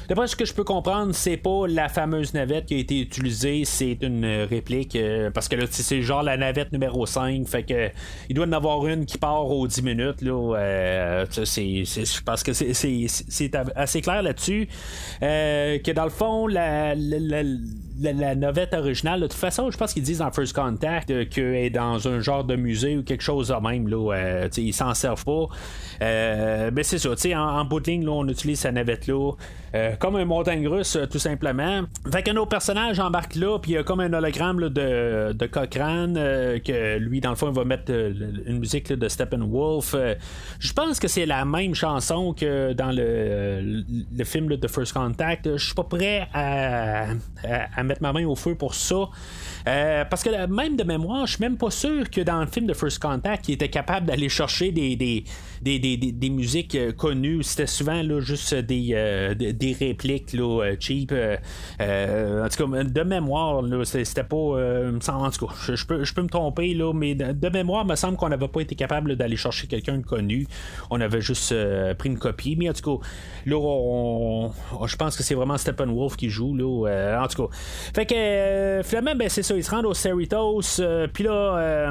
D'après 0.09 0.29
ce 0.29 0.37
que 0.37 0.47
je 0.47 0.55
peux 0.55 0.65
comprendre, 0.65 1.15
c'est 1.15 1.37
pas 1.37 1.67
la 1.69 1.89
fameuse 1.89 2.33
navette 2.33 2.67
qui 2.67 2.75
a 2.75 2.79
été 2.79 3.01
utilisée, 3.01 3.65
c'est 3.65 3.99
une 4.01 4.25
réplique, 4.49 4.97
parce 5.35 5.49
que 5.49 5.57
là, 5.57 5.67
c'est 5.71 6.03
genre 6.03 6.23
la 6.23 6.37
navette 6.37 6.73
numéro 6.73 7.05
5, 7.05 7.47
fait 7.47 7.63
que 7.65 7.91
il 8.29 8.35
doit 8.35 8.47
en 8.47 8.53
avoir 8.53 8.87
une 8.87 9.05
qui 9.05 9.19
part 9.19 9.51
aux 9.51 9.67
10 9.67 9.83
minutes. 9.83 10.23
Là, 10.23 11.25
je 11.31 12.23
pense 12.23 12.43
que 12.43 12.53
c'est 12.53 13.57
assez 13.75 14.01
clair 14.01 14.23
là-dessus. 14.23 14.69
Euh, 15.23 15.79
que 15.79 15.91
dans 15.91 16.05
le 16.05 16.11
fond, 16.11 16.47
la, 16.47 16.95
la, 16.95 17.43
la, 18.01 18.79
originale, 18.79 19.21
de 19.21 19.27
toute 19.27 19.35
façon, 19.35 19.71
je 19.71 19.77
pense 19.77 19.93
qu'ils 19.93 20.03
disent 20.03 20.19
dans 20.19 20.31
First 20.31 20.55
Contact 20.55 21.11
euh, 21.11 21.25
qu'elle 21.25 21.55
est 21.55 21.71
dans 21.71 22.07
un 22.07 22.21
genre 22.21 22.45
de 22.45 22.55
musée 22.57 22.97
ou 22.97 23.03
quelque 23.03 23.23
chose 23.23 23.49
de 23.49 23.55
même. 23.55 23.89
Là, 23.89 24.15
euh, 24.15 24.49
ils 24.57 24.73
s'en 24.73 24.95
servent 24.95 25.25
pas. 25.25 25.47
mais 26.01 26.83
c'est 26.83 26.99
ça, 26.99 27.11
en, 27.11 27.59
en 27.61 27.65
bout 27.65 27.81
de 27.81 27.91
ligne, 27.91 28.05
là, 28.05 28.13
on 28.13 28.29
utilise 28.29 28.61
sa 28.61 28.73
navette-là 28.73 29.33
comme 30.01 30.17
un 30.17 30.25
montagne 30.25 30.67
russe, 30.67 30.97
tout 31.11 31.19
simplement. 31.19 31.83
Fait 32.11 32.23
que 32.23 32.31
nos 32.31 32.47
personnages 32.47 32.99
embarquent 33.01 33.35
là, 33.35 33.59
puis 33.59 33.73
il 33.73 33.75
y 33.75 33.77
a 33.77 33.83
comme 33.83 34.01
un 34.01 34.11
hologramme 34.13 34.61
de, 34.71 35.33
de 35.33 35.47
Cochrane, 35.47 36.15
que 36.15 36.97
lui, 36.97 37.21
dans 37.21 37.31
le 37.31 37.37
fond, 37.37 37.49
il 37.51 37.55
va 37.55 37.65
mettre 37.65 37.93
une 37.93 38.59
musique 38.59 38.91
de 38.91 39.09
Steppenwolf. 39.09 39.95
je 40.59 40.73
pense 40.73 40.99
que 40.99 41.07
c'est 41.07 41.27
la 41.27 41.45
même 41.45 41.75
chanson 41.75 42.33
que 42.33 42.73
dans 42.73 42.93
le, 42.93 43.85
le 44.17 44.25
film 44.25 44.57
de 44.57 44.69
First 44.69 44.95
Contact 44.95 45.08
je 45.45 45.57
suis 45.57 45.75
pas 45.75 45.85
prêt 45.85 46.29
à, 46.33 47.07
mettre 47.83 48.03
ma 48.03 48.13
main 48.13 48.27
au 48.27 48.37
feu 48.37 48.55
pour 48.55 48.75
ça. 48.75 49.09
Euh, 49.69 50.05
parce 50.05 50.23
que 50.23 50.47
même 50.47 50.77
de 50.77 50.85
mémoire, 50.85 51.27
je 51.27 51.35
suis 51.35 51.43
même 51.43 51.59
pas 51.59 51.71
sûr 51.71 52.09
que 52.09 52.23
dans 52.23 52.41
le 52.41 52.47
film 52.47 52.67
de 52.67 52.73
First 52.73 53.01
Contact, 53.01 53.49
il 53.49 53.53
était 53.53 53.69
capable 53.69 54.07
d'aller 54.07 54.29
chercher 54.29 54.73
des, 54.73 54.97
des, 54.97 55.25
des, 55.63 56.31
musiques 56.31 56.75
euh, 56.75 56.93
connues. 56.93 57.43
C'était 57.43 57.67
souvent 57.67 58.03
là, 58.03 58.21
juste 58.21 58.55
des, 58.55 58.91
euh, 58.93 59.35
des 59.35 59.77
répliques 59.79 60.33
là, 60.33 60.73
cheap. 60.79 61.13
en 61.13 62.49
tout 62.49 62.67
cas, 62.67 62.85
de 62.85 63.03
mémoire, 63.03 63.63
c'était 63.85 64.25
pas. 64.25 64.37
en 64.37 65.31
tout 65.31 65.47
cas, 65.47 65.53
je, 65.67 65.85
peux, 65.85 66.05
je 66.05 66.15
peux 66.15 66.23
me 66.23 66.29
tromper, 66.29 66.73
là, 66.73 66.93
mais 66.95 67.15
de, 67.15 67.49
mémoire, 67.51 67.85
il 67.85 67.91
me 67.91 67.97
semble 67.97 68.17
qu'on 68.17 68.29
n'avait 68.29 68.49
pas 68.49 68.61
été 68.61 68.75
capable 68.75 69.17
d'aller 69.17 69.37
chercher 69.37 69.67
quelqu'un 69.67 69.99
de 69.99 70.05
connu. 70.05 70.47
On 70.91 71.01
avait 71.01 71.21
juste 71.21 71.55
pris 71.99 72.09
une 72.09 72.19
copie. 72.19 72.57
Mais 72.57 72.71
en 72.71 72.73
tout 72.73 72.99
cas, 72.99 73.07
là, 73.45 74.49
je 74.87 74.97
pense 74.97 75.17
que 75.17 75.23
c'est 75.23 75.35
vraiment 75.35 75.59
Steppenwolf 75.59 76.17
qui 76.17 76.31
joue. 76.31 76.55
Là, 76.57 77.21
en 77.23 77.29
tout 77.29 77.47
cas, 77.47 77.55
Fait 77.95 78.07
que 78.07 78.81
finalement, 78.89 79.15
ben, 79.15 79.29
c'est 79.29 79.43
ça, 79.43 79.58
ils 79.59 79.65
se 79.65 79.71
rendent 79.71 79.87
au 79.87 79.95
Cerritos, 79.95 80.81
puis 81.13 81.25
là, 81.25 81.91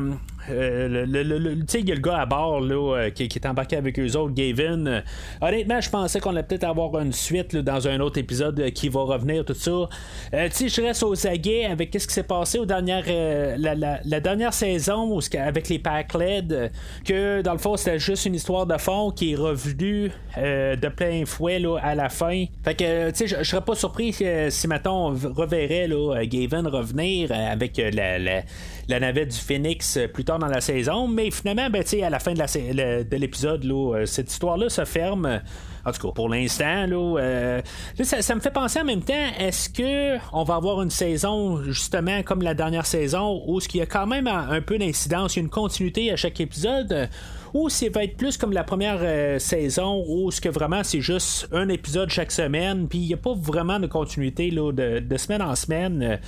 euh, 0.49 1.05
le, 1.05 1.55
tu 1.59 1.63
sais, 1.67 1.79
il 1.81 1.89
y 1.89 1.91
a 1.91 1.95
le 1.95 2.01
gars 2.01 2.19
à 2.19 2.25
bord 2.25 2.61
là, 2.61 2.97
euh, 2.97 3.09
qui, 3.09 3.23
est 3.23 3.45
embarqué 3.45 3.75
avec 3.75 3.99
eux 3.99 4.15
autres, 4.15 4.33
Gavin. 4.33 4.85
Euh, 4.85 5.01
honnêtement, 5.41 5.81
je 5.81 5.89
pensais 5.89 6.19
qu'on 6.19 6.31
allait 6.31 6.43
peut-être 6.43 6.63
avoir 6.63 6.99
une 6.99 7.13
suite 7.13 7.55
dans 7.55 7.87
un 7.87 7.99
autre 7.99 8.17
épisode 8.17 8.71
qui 8.71 8.89
va 8.89 9.01
revenir, 9.01 9.45
tout 9.45 9.53
ça. 9.53 9.89
tu 10.31 10.37
sais, 10.51 10.69
je 10.69 10.81
reste 10.81 11.03
aux 11.03 11.27
aguets 11.27 11.65
avec 11.65 11.95
ce 11.99 12.07
qui 12.07 12.13
s'est 12.13 12.23
passé 12.23 12.59
aux 12.59 12.65
dernières, 12.65 13.05
la, 13.57 14.19
dernière 14.19 14.53
saison 14.53 15.19
avec 15.37 15.69
les 15.69 15.79
pack 15.79 16.13
LED, 16.13 16.71
que 17.05 17.41
dans 17.41 17.53
le 17.53 17.59
fond, 17.59 17.77
c'était 17.77 17.99
juste 17.99 18.25
une 18.25 18.35
histoire 18.35 18.65
de 18.65 18.77
fond 18.77 19.11
qui 19.11 19.33
est 19.33 19.35
revenue 19.35 20.11
de 20.37 20.87
plein 20.89 21.25
fouet 21.25 21.59
là, 21.59 21.77
à 21.81 21.95
la 21.95 22.09
fin. 22.09 22.45
Fait 22.63 22.75
que, 22.75 23.09
tu 23.11 23.27
sais, 23.27 23.37
je 23.39 23.43
serais 23.43 23.61
pas 23.61 23.75
surpris 23.75 24.13
si, 24.49 24.67
mettons, 24.67 25.07
on 25.07 25.33
reverrait 25.33 25.87
là, 25.87 26.25
Gavin 26.25 26.67
revenir 26.69 27.31
avec 27.31 27.77
la 27.77 28.43
navette 28.99 29.29
du 29.29 29.37
Phoenix 29.37 29.99
plus 30.13 30.23
tard 30.23 30.39
dans 30.39 30.47
la 30.47 30.61
saison, 30.61 31.07
mais 31.07 31.29
finalement, 31.31 31.69
ben, 31.69 31.83
à 32.03 32.09
la 32.09 32.19
fin 32.19 32.33
de, 32.33 33.15
l'épisode, 33.15 33.65
euh, 33.65 34.05
cette 34.05 34.31
histoire-là 34.31 34.69
se 34.69 34.85
ferme. 34.85 35.41
En 35.85 35.91
tout 35.91 36.07
cas, 36.07 36.13
pour 36.13 36.29
l'instant, 36.29 36.85
euh, 36.89 37.61
ça, 38.01 38.35
me 38.35 38.41
fait 38.41 38.51
penser 38.51 38.81
en 38.81 38.83
même 38.83 39.03
temps, 39.03 39.13
est-ce 39.39 39.69
que 39.69 40.17
on 40.33 40.43
va 40.43 40.55
avoir 40.55 40.81
une 40.81 40.89
saison 40.89 41.63
justement 41.63 42.23
comme 42.23 42.41
la 42.41 42.53
dernière 42.53 42.85
saison 42.85 43.41
où 43.47 43.61
ce 43.61 43.69
qu'il 43.69 43.79
y 43.79 43.83
a 43.83 43.85
quand 43.85 44.05
même 44.05 44.27
un, 44.27 44.61
peu 44.61 44.77
d'incidence, 44.77 45.37
une 45.37 45.49
continuité 45.49 46.11
à 46.11 46.17
chaque 46.17 46.41
épisode, 46.41 47.09
ou 47.53 47.69
ça 47.69 47.87
va 47.89 48.03
être 48.03 48.17
plus 48.17 48.37
comme 48.37 48.53
la 48.53 48.63
première 48.63 48.99
euh, 49.01 49.39
saison 49.39 50.03
où 50.07 50.31
ce 50.31 50.41
que 50.41 50.49
vraiment 50.49 50.83
c'est 50.83 51.01
juste 51.01 51.47
un 51.51 51.69
épisode 51.69 52.09
chaque 52.09 52.31
semaine, 52.31 52.87
puis 52.87 52.99
il 52.99 53.07
n'y 53.07 53.13
a 53.13 53.17
pas 53.17 53.33
vraiment 53.33 53.79
de 53.79 53.87
continuité 53.87 54.51
là, 54.51 54.71
de, 54.71 55.17
semaine 55.17 55.41
en 55.41 55.55
semaine. 55.55 56.19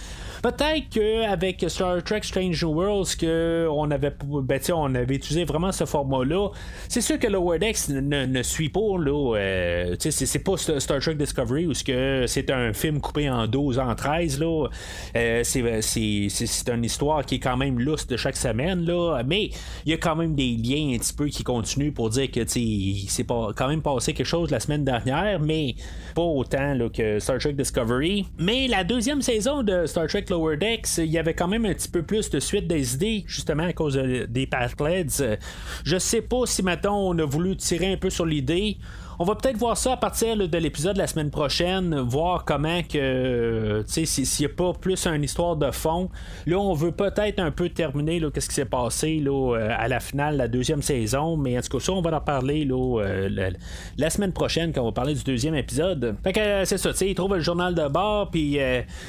Peut-être 0.41 0.89
qu'avec 0.89 1.65
Star 1.67 2.03
Trek 2.03 2.21
Strange 2.23 2.63
Worlds, 2.63 3.15
que 3.19 3.67
on 3.69 3.91
avait, 3.91 4.13
ben, 4.23 4.59
on 4.73 4.95
avait 4.95 5.15
utilisé 5.15 5.43
vraiment 5.43 5.71
ce 5.71 5.85
format-là, 5.85 6.49
c'est 6.87 7.01
sûr 7.01 7.19
que 7.19 7.27
le 7.27 7.37
Wordex 7.37 7.89
ne, 7.89 8.25
ne 8.25 8.43
suit 8.43 8.69
pas. 8.69 8.79
Euh, 8.79 9.95
c'est, 9.99 10.43
pas 10.43 10.57
Star 10.57 10.99
Trek 10.99 11.15
Discovery 11.15 11.67
où 11.67 11.73
c'est 11.73 12.51
un 12.51 12.73
film 12.73 13.01
coupé 13.01 13.29
en 13.29 13.47
12, 13.47 13.79
en 13.79 13.95
13. 13.95 14.39
Là. 14.39 14.67
Euh, 15.15 15.41
c'est, 15.43 15.81
c'est, 15.81 16.69
une 16.69 16.85
histoire 16.85 17.25
qui 17.25 17.35
est 17.35 17.39
quand 17.39 17.57
même 17.57 17.79
lousse 17.79 18.07
de 18.07 18.17
chaque 18.17 18.37
semaine. 18.37 18.85
Là, 18.85 19.21
mais 19.25 19.49
il 19.85 19.91
y 19.91 19.93
a 19.93 19.97
quand 19.97 20.15
même 20.15 20.35
des 20.35 20.51
liens 20.51 20.93
peu 21.13 21.27
qui 21.27 21.43
continuent 21.43 21.91
pour 21.91 22.09
dire 22.09 22.31
que 22.31 22.41
c'est 22.47 23.23
pas 23.23 23.49
quand 23.55 23.67
même 23.67 23.81
passé 23.81 24.13
quelque 24.13 24.25
chose 24.25 24.51
la 24.51 24.59
semaine 24.59 24.83
dernière, 24.83 25.39
mais 25.39 25.75
pas 26.15 26.21
autant 26.21 26.73
là, 26.73 26.89
que 26.89 27.19
Star 27.19 27.39
Trek 27.39 27.53
Discovery. 27.53 28.25
Mais 28.37 28.67
la 28.67 28.83
deuxième 28.83 29.21
saison 29.21 29.63
de 29.63 29.85
Star 29.85 30.07
Trek 30.07 30.25
Lower 30.29 30.57
Decks, 30.57 30.97
il 30.97 31.05
y 31.05 31.17
avait 31.17 31.33
quand 31.33 31.47
même 31.47 31.65
un 31.65 31.73
petit 31.73 31.89
peu 31.89 32.03
plus 32.03 32.29
de 32.29 32.39
suite 32.39 32.67
des 32.67 32.95
idées, 32.95 33.23
justement 33.27 33.63
à 33.63 33.73
cause 33.73 33.95
des 33.95 34.47
Pathleds. 34.47 35.37
Je 35.83 35.97
sais 35.97 36.21
pas 36.21 36.45
si 36.45 36.63
maintenant 36.63 36.99
on 36.99 37.17
a 37.19 37.25
voulu 37.25 37.55
tirer 37.55 37.91
un 37.93 37.97
peu 37.97 38.09
sur 38.09 38.25
l'idée. 38.25 38.77
On 39.21 39.25
va 39.25 39.35
peut-être 39.35 39.57
voir 39.57 39.75
ça 39.75 39.91
à 39.91 39.97
partir 39.97 40.37
de 40.37 40.57
l'épisode 40.57 40.93
de 40.93 40.99
la 40.99 41.07
semaine 41.07 41.29
prochaine, 41.29 41.93
voir 41.99 42.45
comment 42.45 42.81
que, 42.83 43.83
tu 43.85 44.05
sais, 44.05 44.25
s'il 44.25 44.47
n'y 44.47 44.53
a 44.53 44.55
pas 44.55 44.71
plus 44.71 45.07
une 45.07 45.25
histoire 45.25 45.57
de 45.57 45.71
fond. 45.71 46.09
Là, 46.45 46.57
on 46.57 46.73
veut 46.73 46.93
peut-être 46.93 47.39
un 47.39 47.51
peu 47.51 47.67
terminer 47.67 48.21
qu'est-ce 48.33 48.47
qui 48.47 48.55
s'est 48.55 48.63
passé 48.63 49.19
là, 49.19 49.57
euh, 49.57 49.75
à 49.77 49.89
la 49.89 49.99
finale 49.99 50.37
la 50.37 50.47
deuxième 50.47 50.81
saison, 50.81 51.35
mais 51.35 51.57
en 51.57 51.61
tout 51.61 51.77
cas, 51.77 51.83
ça, 51.83 51.91
on 51.91 52.01
va 52.01 52.15
en 52.15 52.21
parler 52.21 52.63
là, 52.63 53.01
euh, 53.01 53.51
la, 53.97 54.09
semaine 54.09 54.31
prochaine 54.31 54.71
quand 54.71 54.83
on 54.83 54.85
va 54.85 54.91
parler 54.93 55.15
du 55.15 55.23
deuxième 55.25 55.55
épisode. 55.55 56.15
Fait 56.23 56.31
que 56.31 56.39
euh, 56.39 56.63
c'est 56.63 56.77
ça, 56.77 56.91
tu 56.93 56.99
sais, 56.99 57.09
il 57.09 57.15
trouve 57.15 57.35
le 57.35 57.41
journal 57.41 57.75
de 57.75 57.89
bord, 57.89 58.31
puis 58.31 58.57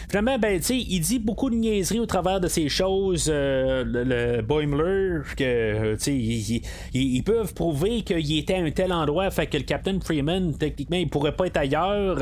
finalement, 0.09 0.41
ben, 0.41 0.59
tu 0.59 0.65
sais, 0.65 0.77
il 0.77 1.01
dit 1.01 1.21
beaucoup 1.21 1.51
de 1.51 1.55
niaiseries 1.55 2.01
au 2.01 2.07
travers 2.07 2.41
de 2.41 2.49
ces 2.49 2.69
choses, 2.69 3.31
le, 3.33 4.41
Boimler, 4.43 5.21
que, 5.37 5.95
tu 5.95 6.01
sais, 6.01 6.63
ils, 6.95 7.23
peuvent 7.23 7.55
prouver 7.55 8.03
qu'il 8.03 8.39
était 8.39 8.55
à 8.55 8.59
un 8.65 8.73
tel 8.73 8.93
endroit, 8.93 9.31
fait 9.31 9.47
que 9.47 9.57
le 9.57 9.63
Freeman, 10.01 10.55
techniquement, 10.57 10.97
il 10.97 11.09
pourrait 11.09 11.37
pas 11.37 11.47
être 11.47 11.57
ailleurs. 11.57 12.19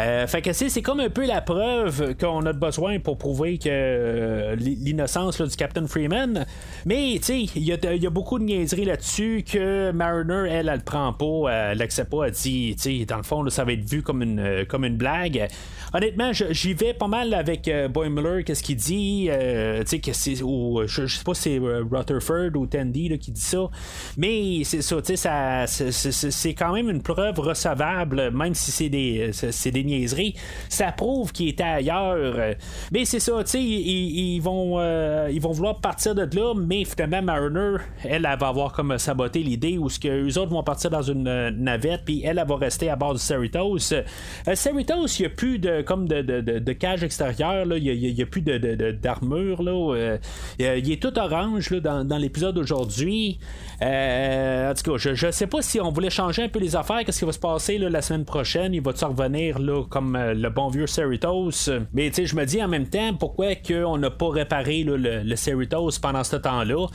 Euh, 0.00 0.26
fait 0.26 0.42
que 0.42 0.52
c'est 0.52 0.82
comme 0.82 1.00
un 1.00 1.10
peu 1.10 1.26
la 1.26 1.40
preuve 1.40 2.14
qu'on 2.16 2.44
a 2.46 2.52
besoin 2.52 2.98
pour 2.98 3.18
prouver 3.18 3.58
que 3.58 3.68
euh, 3.70 4.56
l'innocence 4.56 5.40
du 5.40 5.56
Captain 5.56 5.86
Freeman. 5.86 6.46
Mais, 6.86 7.20
tu 7.22 7.48
il 7.54 7.64
y, 7.64 7.72
a 7.72 8.10
beaucoup 8.10 8.38
de 8.38 8.44
niaiseries 8.44 8.84
là-dessus 8.84 9.44
que 9.50 9.90
Mariner, 9.92 10.50
elle, 10.50 10.68
elle, 10.68 10.76
le 10.76 10.84
prend 10.84 11.12
pas, 11.12 11.70
elle 11.70 11.78
l'accepte 11.78 12.10
pas, 12.10 12.26
elle 12.26 12.32
dit, 12.32 12.76
tu 12.80 13.04
dans 13.04 13.16
le 13.16 13.22
fond, 13.22 13.48
ça 13.50 13.64
va 13.64 13.72
être 13.72 13.88
vu 13.88 14.02
comme 14.02 14.22
une, 14.22 14.64
comme 14.68 14.84
une 14.84 14.96
blague. 14.96 15.48
Honnêtement, 15.92 16.32
j'y 16.32 16.74
vais 16.74 16.94
pas 16.94 17.08
mal 17.08 17.34
avec 17.34 17.66
euh, 17.68 17.88
Boimler, 17.88 18.44
qu'est-ce 18.44 18.62
qu'il 18.62 18.76
dit, 18.76 19.28
tu 19.30 19.86
sais, 19.86 19.98
que 19.98 20.12
c'est, 20.12 20.36
je, 20.36 21.06
sais 21.06 21.24
pas 21.24 21.34
si 21.34 21.42
c'est 21.42 21.58
Rutherford 21.58 22.56
ou 22.56 22.66
Tandy 22.66 23.18
qui 23.18 23.32
dit 23.32 23.40
ça, 23.40 23.68
mais 24.16 24.62
c'est 24.64 24.82
ça, 24.82 25.02
tu 25.02 25.16
sais, 25.16 26.30
c'est 26.30 26.54
quand 26.54 26.72
même 26.72 26.88
une 26.90 27.02
preuve 27.10 27.40
recevable, 27.40 28.30
même 28.30 28.54
si 28.54 28.70
c'est 28.70 28.88
des, 28.88 29.30
c'est 29.32 29.70
des 29.70 29.84
niaiseries. 29.84 30.34
Ça 30.68 30.92
prouve 30.92 31.32
qu'il 31.32 31.48
était 31.48 31.62
ailleurs. 31.64 32.54
Mais 32.92 33.04
c'est 33.04 33.20
ça, 33.20 33.32
tu 33.44 33.50
sais, 33.50 33.62
ils, 33.62 34.40
vont, 34.40 34.78
euh, 34.78 35.28
ils 35.32 35.40
vont 35.40 35.50
vouloir 35.50 35.80
partir 35.80 36.14
de 36.14 36.22
là, 36.36 36.54
mais 36.54 36.84
finalement, 36.84 37.22
Mariner, 37.22 37.82
elle, 38.04 38.26
elle 38.30 38.38
va 38.38 38.48
avoir 38.48 38.72
comme 38.72 38.96
saboté 38.98 39.40
l'idée 39.40 39.78
où 39.78 39.88
ce 39.88 39.98
que 39.98 40.08
eux 40.08 40.38
autres 40.38 40.52
vont 40.52 40.62
partir 40.62 40.90
dans 40.90 41.02
une 41.02 41.26
euh, 41.26 41.50
navette, 41.50 42.02
puis 42.04 42.22
elle, 42.24 42.38
elle 42.38 42.46
va 42.46 42.56
rester 42.56 42.88
à 42.90 42.96
bord 42.96 43.14
du 43.14 43.20
Cerritos. 43.20 43.92
Euh, 43.92 44.54
Cerritos, 44.54 45.06
il 45.18 45.22
n'y 45.22 45.26
a 45.26 45.30
plus 45.30 45.58
de, 45.58 45.82
comme 45.82 46.06
de, 46.06 46.22
de, 46.22 46.72
cage 46.72 47.02
extérieure, 47.02 47.66
il 47.76 48.14
n'y 48.14 48.22
a, 48.22 48.26
plus 48.26 48.42
d'armure. 48.42 49.62
là. 49.62 50.16
il 50.58 50.92
est 50.92 51.02
tout 51.02 51.18
orange 51.18 51.70
là, 51.70 51.80
dans, 51.80 52.04
dans 52.04 52.18
l'épisode 52.18 52.54
d'aujourd'hui. 52.54 53.38
en 53.80 54.72
tout 54.74 54.92
cas, 54.92 54.96
je 54.98 55.26
ne 55.26 55.32
sais 55.32 55.46
pas 55.46 55.62
si 55.62 55.80
on 55.80 55.90
voulait 55.90 56.10
changer 56.10 56.44
un 56.44 56.48
peu 56.48 56.60
les 56.60 56.76
affaires 56.76 56.99
qu'est-ce 57.04 57.20
qui 57.20 57.24
va 57.24 57.32
se 57.32 57.38
passer 57.38 57.78
la 57.78 58.02
semaine 58.02 58.24
prochaine? 58.24 58.74
Il 58.74 58.82
va-tu 58.82 59.04
revenir 59.04 59.58
là, 59.58 59.84
comme 59.88 60.16
euh, 60.16 60.34
le 60.34 60.50
bon 60.50 60.68
vieux 60.68 60.86
Cerritos? 60.86 61.70
Mais 61.92 62.10
je 62.12 62.36
me 62.36 62.44
dis 62.44 62.62
en 62.62 62.68
même 62.68 62.88
temps, 62.88 63.14
pourquoi 63.14 63.48
on 63.86 63.98
n'a 63.98 64.10
pas 64.10 64.30
réparé 64.30 64.82
le, 64.82 64.96
le, 64.96 65.36
Cerritos 65.36 65.98
pendant 66.00 66.24
ce 66.24 66.36
temps-là 66.36 66.86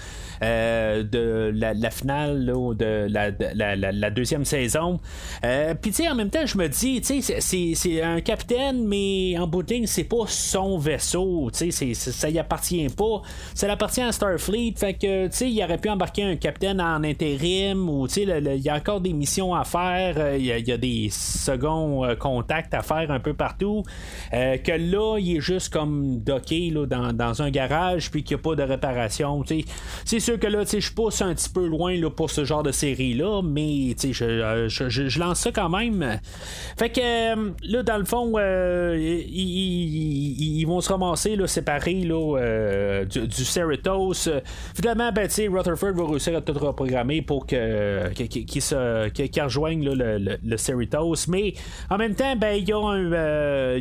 euh, 0.43 1.03
de 1.03 1.51
la, 1.53 1.89
finale 1.89 2.45
de, 2.45 3.07
la, 3.09 4.09
deuxième 4.09 4.45
saison? 4.45 4.99
Euh, 5.43 5.73
puis 5.75 5.93
en 6.07 6.15
même 6.15 6.29
temps, 6.29 6.45
je 6.45 6.57
me 6.57 6.67
dis, 6.67 7.01
c'est 7.03 8.01
un 8.01 8.21
capitaine, 8.21 8.87
mais 8.87 9.37
en 9.37 9.47
bout 9.47 9.63
de 9.63 9.73
ligne, 9.73 9.87
c'est 9.87 10.03
pas 10.03 10.25
son 10.27 10.77
vaisseau. 10.77 11.49
Ça 11.51 12.29
y 12.29 12.39
appartient 12.39 12.87
pas. 12.89 13.21
Ça 13.53 13.71
appartient 13.71 14.01
à 14.01 14.11
Starfleet. 14.11 14.73
Fait 14.77 14.93
que, 14.93 15.29
il 15.43 15.63
aurait 15.63 15.77
pu 15.77 15.89
embarquer 15.89 16.23
un 16.23 16.35
capitaine 16.35 16.81
en 16.81 17.03
intérim 17.03 17.89
ou 17.89 18.07
il 18.15 18.61
y 18.63 18.69
a 18.69 18.75
encore 18.75 19.01
des 19.01 19.13
missions 19.13 19.53
à 19.53 19.63
faire 19.63 19.84
euh, 19.93 20.37
il 20.37 20.45
y, 20.45 20.71
a 20.71 20.77
des 20.77 21.09
seconds 21.11 22.05
euh, 22.05 22.15
contacts 22.15 22.73
à 22.73 22.81
faire 22.81 23.11
un 23.11 23.19
peu 23.19 23.33
partout. 23.33 23.83
Euh, 24.33 24.57
que 24.57 24.71
là, 24.71 25.17
il 25.19 25.37
est 25.37 25.41
juste 25.41 25.71
comme 25.71 26.19
docké 26.19 26.69
là, 26.69 26.85
dans, 26.85 27.41
un 27.41 27.49
garage, 27.49 28.11
puis 28.11 28.23
qu'il 28.23 28.37
n'y 28.37 28.41
a 28.41 28.43
pas 28.43 28.55
de 28.55 28.63
réparation. 28.63 29.43
C'est 30.05 30.19
sûr 30.19 30.39
que 30.39 30.47
là, 30.47 30.63
je 30.65 30.91
pousse 30.91 31.21
un 31.21 31.33
petit 31.33 31.49
peu 31.49 31.67
loin 31.67 31.97
là, 31.97 32.09
pour 32.09 32.29
ce 32.29 32.45
genre 32.45 32.63
de 32.63 32.71
série-là, 32.71 33.41
mais 33.43 33.95
je, 33.99 34.67
je, 34.67 35.19
lance 35.19 35.39
ça 35.39 35.51
quand 35.51 35.69
même. 35.69 36.19
Fait 36.77 36.89
que 36.89 37.67
là, 37.67 37.83
dans 37.83 37.97
le 37.97 38.05
fond, 38.05 38.33
ils, 38.37 40.65
vont 40.65 40.81
se 40.81 40.89
ramasser 40.89 41.35
là, 41.35 41.47
séparés 41.47 42.03
là, 42.03 43.05
du, 43.05 43.27
du. 43.27 43.45
Finalement, 44.75 45.11
ben, 45.11 45.29
Rutherford 45.51 45.93
va 45.93 46.07
réussir 46.07 46.35
à 46.35 46.41
tout 46.41 46.53
reprogrammer 46.53 47.21
pour 47.21 47.45
qu'il, 47.45 48.11
qu'il 48.13 49.43
rejoigne 49.43 49.74
le, 49.83 50.37
le, 50.43 50.57
Cerritos. 50.57 51.27
Mais 51.27 51.53
en 51.89 51.97
même 51.97 52.15
temps, 52.15 52.35
ben, 52.35 52.53
il 52.53 52.67
y 52.67 52.73
a 52.73 52.77
un. 52.77 53.11
Euh, 53.11 53.79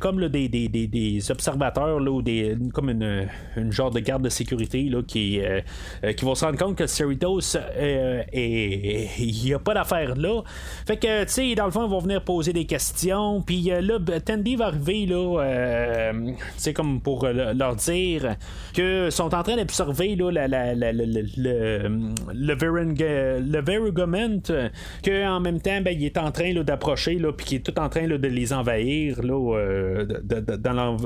comme 0.00 0.26
des, 0.28 1.30
observateurs 1.30 2.00
là, 2.00 2.10
ou 2.10 2.22
des, 2.22 2.56
comme 2.72 2.90
une, 2.90 3.28
une, 3.56 3.72
genre 3.72 3.90
de 3.90 4.00
garde 4.00 4.22
de 4.22 4.28
sécurité 4.28 4.84
là, 4.84 5.02
qui, 5.06 5.40
euh, 5.40 5.60
euh, 6.04 6.12
qui 6.12 6.24
vont 6.24 6.34
se 6.34 6.44
rendre 6.44 6.58
compte 6.58 6.76
que 6.76 6.84
le 6.84 6.88
Cerritos, 6.88 7.56
il 8.32 9.42
n'y 9.44 9.52
a 9.52 9.58
pas 9.58 9.74
d'affaire 9.74 10.16
là. 10.16 10.42
Fait 10.86 10.96
que, 10.96 11.24
tu 11.24 11.30
sais, 11.30 11.54
dans 11.54 11.66
le 11.66 11.70
fond, 11.70 11.84
ils 11.84 11.90
vont 11.90 12.00
venir 12.00 12.22
poser 12.22 12.52
des 12.52 12.66
questions. 12.66 13.42
Puis 13.42 13.62
là, 13.62 13.98
ben, 13.98 14.20
Tandy 14.20 14.56
va 14.56 14.66
arriver, 14.66 15.06
là, 15.06 16.12
tu 16.62 16.72
comme 16.72 17.00
pour 17.00 17.26
leur 17.26 17.76
dire 17.76 18.36
que 18.74 19.10
sont 19.10 19.34
en 19.34 19.42
train 19.42 19.56
d'observer 19.56 20.14
le, 20.16 20.30
le, 20.30 20.48
le 22.32 22.54
qu'en 25.04 25.40
même 25.40 25.60
temps, 25.60 25.80
ben, 25.80 25.96
il 25.98 26.04
est 26.04 26.18
en 26.18 26.30
train 26.30 26.52
d'approcher, 26.54 27.18
puis 27.36 27.46
qu'il 27.46 27.58
est 27.58 27.60
tout 27.60 27.78
en 27.78 27.88
train 27.88 28.06
de 28.06 28.28
les 28.28 28.52
envahir 28.52 29.22
là, 29.22 30.04
dans 30.58 30.98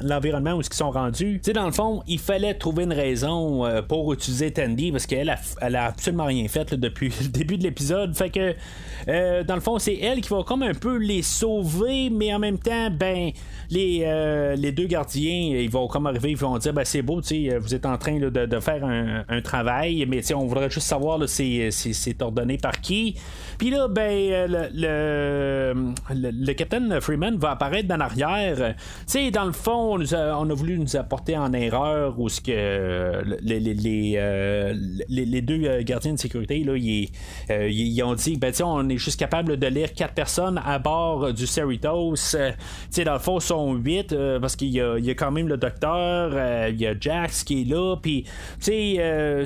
l'environnement 0.00 0.54
où 0.54 0.60
ils 0.60 0.74
sont 0.74 0.90
rendus. 0.90 1.40
dans 1.54 1.66
le 1.66 1.72
fond, 1.72 2.02
il 2.06 2.18
fallait 2.18 2.54
trouver 2.54 2.84
une 2.84 2.92
raison 2.92 3.64
pour 3.88 4.12
utiliser 4.12 4.52
Tandy 4.52 4.92
parce 4.92 5.06
qu'elle 5.06 5.30
a, 5.30 5.84
absolument 5.84 6.26
rien 6.26 6.46
fait 6.48 6.74
depuis 6.74 7.12
le 7.22 7.28
début 7.28 7.56
de 7.56 7.62
l'épisode. 7.62 8.16
Fait 8.16 8.30
que, 8.30 9.42
dans 9.42 9.54
le 9.54 9.60
fond, 9.60 9.78
c'est 9.78 9.96
elle 9.96 10.20
qui 10.20 10.28
va 10.28 10.42
comme 10.42 10.62
un 10.62 10.74
peu 10.74 10.96
les 10.96 11.22
sauver, 11.22 12.10
mais 12.10 12.32
en 12.34 12.38
même 12.38 12.58
temps, 12.58 12.90
ben, 12.90 13.30
les, 13.70 14.02
euh, 14.04 14.56
les 14.56 14.72
deux 14.72 14.86
gardiens, 14.86 15.58
ils 15.58 15.70
vont 15.70 15.86
comme 15.86 16.06
arriver, 16.06 16.30
ils 16.30 16.36
vont 16.36 16.58
dire 16.58 16.72
ben, 16.72 16.84
c'est 16.84 17.02
beau, 17.02 17.20
vous 17.20 17.74
êtes 17.74 17.86
en 17.86 17.96
train 17.98 18.18
de, 18.18 18.60
faire 18.60 18.84
un, 18.84 19.40
travail, 19.42 20.04
mais 20.08 20.20
on 20.34 20.46
voudrait 20.46 20.70
juste 20.70 20.86
savoir 20.86 21.18
c'est, 21.28 21.70
c'est, 21.70 22.22
ordonné 22.22 22.58
par 22.58 22.80
qui. 22.80 23.09
Puis 23.58 23.70
là, 23.70 23.88
ben, 23.88 24.02
euh, 24.02 24.46
le, 24.72 25.94
le, 26.14 26.30
le, 26.30 26.52
Captain 26.54 27.00
Freeman 27.00 27.36
va 27.36 27.50
apparaître 27.50 27.88
dans 27.88 27.96
l'arrière. 27.96 28.74
sais 29.06 29.30
dans 29.30 29.44
le 29.44 29.52
fond, 29.52 29.98
on, 29.98 30.50
a, 30.50 30.54
voulu 30.54 30.78
nous 30.78 30.96
apporter 30.96 31.36
en 31.36 31.52
erreur 31.52 32.18
où 32.18 32.28
ce 32.28 32.40
que 32.40 33.22
les, 33.42 33.60
les, 33.60 34.14
euh, 34.16 34.74
les, 35.08 35.42
deux 35.42 35.82
gardiens 35.82 36.14
de 36.14 36.18
sécurité, 36.18 36.64
là, 36.64 36.76
ils, 36.76 38.02
ont 38.02 38.14
dit 38.14 38.36
ben, 38.36 38.52
on 38.64 38.88
est 38.88 38.98
juste 38.98 39.18
capable 39.18 39.58
de 39.58 39.66
lire 39.66 39.92
quatre 39.92 40.14
personnes 40.14 40.60
à 40.64 40.78
bord 40.78 41.32
du 41.32 41.46
Cerritos. 41.46 42.16
sais 42.16 43.04
dans 43.04 43.12
le 43.14 43.18
fond, 43.18 43.40
sont 43.40 43.74
8 43.74 44.12
euh, 44.12 44.40
parce 44.40 44.56
qu'il 44.56 44.68
y, 44.68 44.80
a 44.80 45.14
quand 45.14 45.30
même 45.30 45.48
le 45.48 45.56
docteur, 45.56 46.30
euh, 46.32 46.70
il 46.72 46.80
y 46.80 46.86
a 46.86 46.94
Jax 46.98 47.44
qui 47.44 47.62
est 47.62 47.64
là, 47.64 47.96
puis 48.00 48.22
tu 48.24 48.30
sais 48.60 48.94
euh, 48.98 49.44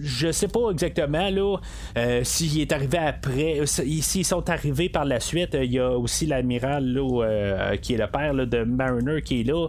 je 0.00 0.32
sais 0.32 0.48
pas 0.48 0.70
exactement 0.70 1.30
là 1.30 1.56
euh, 1.96 2.20
s'il 2.24 2.60
est 2.60 2.72
arrivé 2.72 2.98
après, 2.98 3.60
euh, 3.60 3.66
s'ils 3.66 4.24
sont 4.24 4.48
arrivés 4.50 4.88
par 4.88 5.04
la 5.04 5.20
suite. 5.20 5.56
Il 5.60 5.72
y 5.72 5.78
a 5.78 5.90
aussi 5.90 6.26
l'amiral 6.26 6.86
là, 6.86 7.24
euh, 7.24 7.76
qui 7.76 7.94
est 7.94 7.98
le 7.98 8.06
père 8.06 8.34
de 8.34 8.64
Mariner 8.64 9.22
qui 9.22 9.40
est 9.40 9.44
là. 9.44 9.68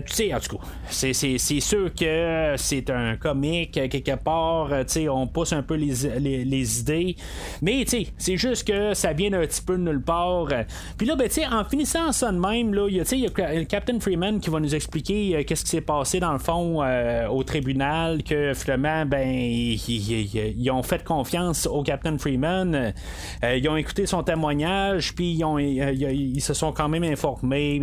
tu 0.00 0.12
sais, 0.12 0.34
en 0.34 0.40
tout 0.40 0.56
cas, 0.56 0.64
c'est, 0.88 1.12
sûr 1.38 1.92
que 1.94 2.54
c'est 2.56 2.90
un 2.90 3.16
comique 3.16 3.72
quelque 3.72 4.16
part. 4.16 4.70
tu 4.86 5.08
on 5.08 5.26
pousse 5.26 5.52
un 5.52 5.62
peu 5.62 5.74
les, 5.74 6.80
idées, 6.80 7.16
mais 7.62 7.84
tu 7.84 8.04
sais, 8.04 8.06
c'est 8.16 8.36
juste 8.36 8.66
que 8.66 8.94
ça 8.94 9.12
vient 9.12 9.32
un 9.32 9.40
petit 9.40 9.62
peu 9.62 9.76
de 9.76 9.82
nulle 9.82 10.02
part. 10.02 10.48
Puis 10.96 11.06
là, 11.06 11.16
ben, 11.16 11.28
tu 11.28 11.34
sais, 11.34 11.46
en 11.46 11.64
finissant 11.64 12.12
ça 12.12 12.32
de 12.32 12.38
même, 12.38 12.74
là, 12.74 12.88
il 12.88 12.96
y 12.96 13.26
a 13.26 13.64
Captain 13.64 14.00
Freeman 14.00 14.40
qui 14.40 14.50
va 14.50 14.60
nous 14.60 14.74
expliquer 14.74 15.44
qu'est-ce 15.44 15.64
qui 15.64 15.70
s'est 15.70 15.80
passé 15.80 16.20
dans 16.20 16.32
le 16.32 16.38
fond 16.38 16.82
au 17.30 17.42
tribunal, 17.42 18.22
que 18.22 18.52
finalement, 18.54 19.04
ben 19.06 19.25
ben, 19.26 20.54
ils, 20.56 20.70
ont 20.70 20.82
fait 20.82 21.02
confiance 21.04 21.66
au 21.66 21.82
Captain 21.82 22.16
Freeman. 22.18 22.92
Euh, 23.44 23.56
ils 23.56 23.68
ont 23.68 23.76
écouté 23.76 24.06
son 24.06 24.22
témoignage, 24.22 25.14
puis 25.14 25.32
ils, 25.32 26.34
ils, 26.36 26.40
se 26.40 26.54
sont 26.54 26.72
quand 26.72 26.88
même 26.88 27.04
informés. 27.04 27.80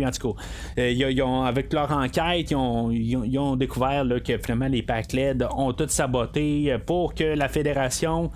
Euh, 0.78 1.44
avec 1.44 1.72
leur 1.72 1.90
enquête, 1.92 2.50
ils 2.50 2.56
ont, 2.56 3.56
découvert 3.56 4.04
que 4.24 4.38
finalement 4.38 4.68
les 4.68 4.82
Pacled 4.82 5.46
ont 5.56 5.72
tout 5.72 5.88
saboté 5.88 6.76
pour 6.86 7.14
que 7.14 7.24
la 7.24 7.48
fédération 7.48 8.30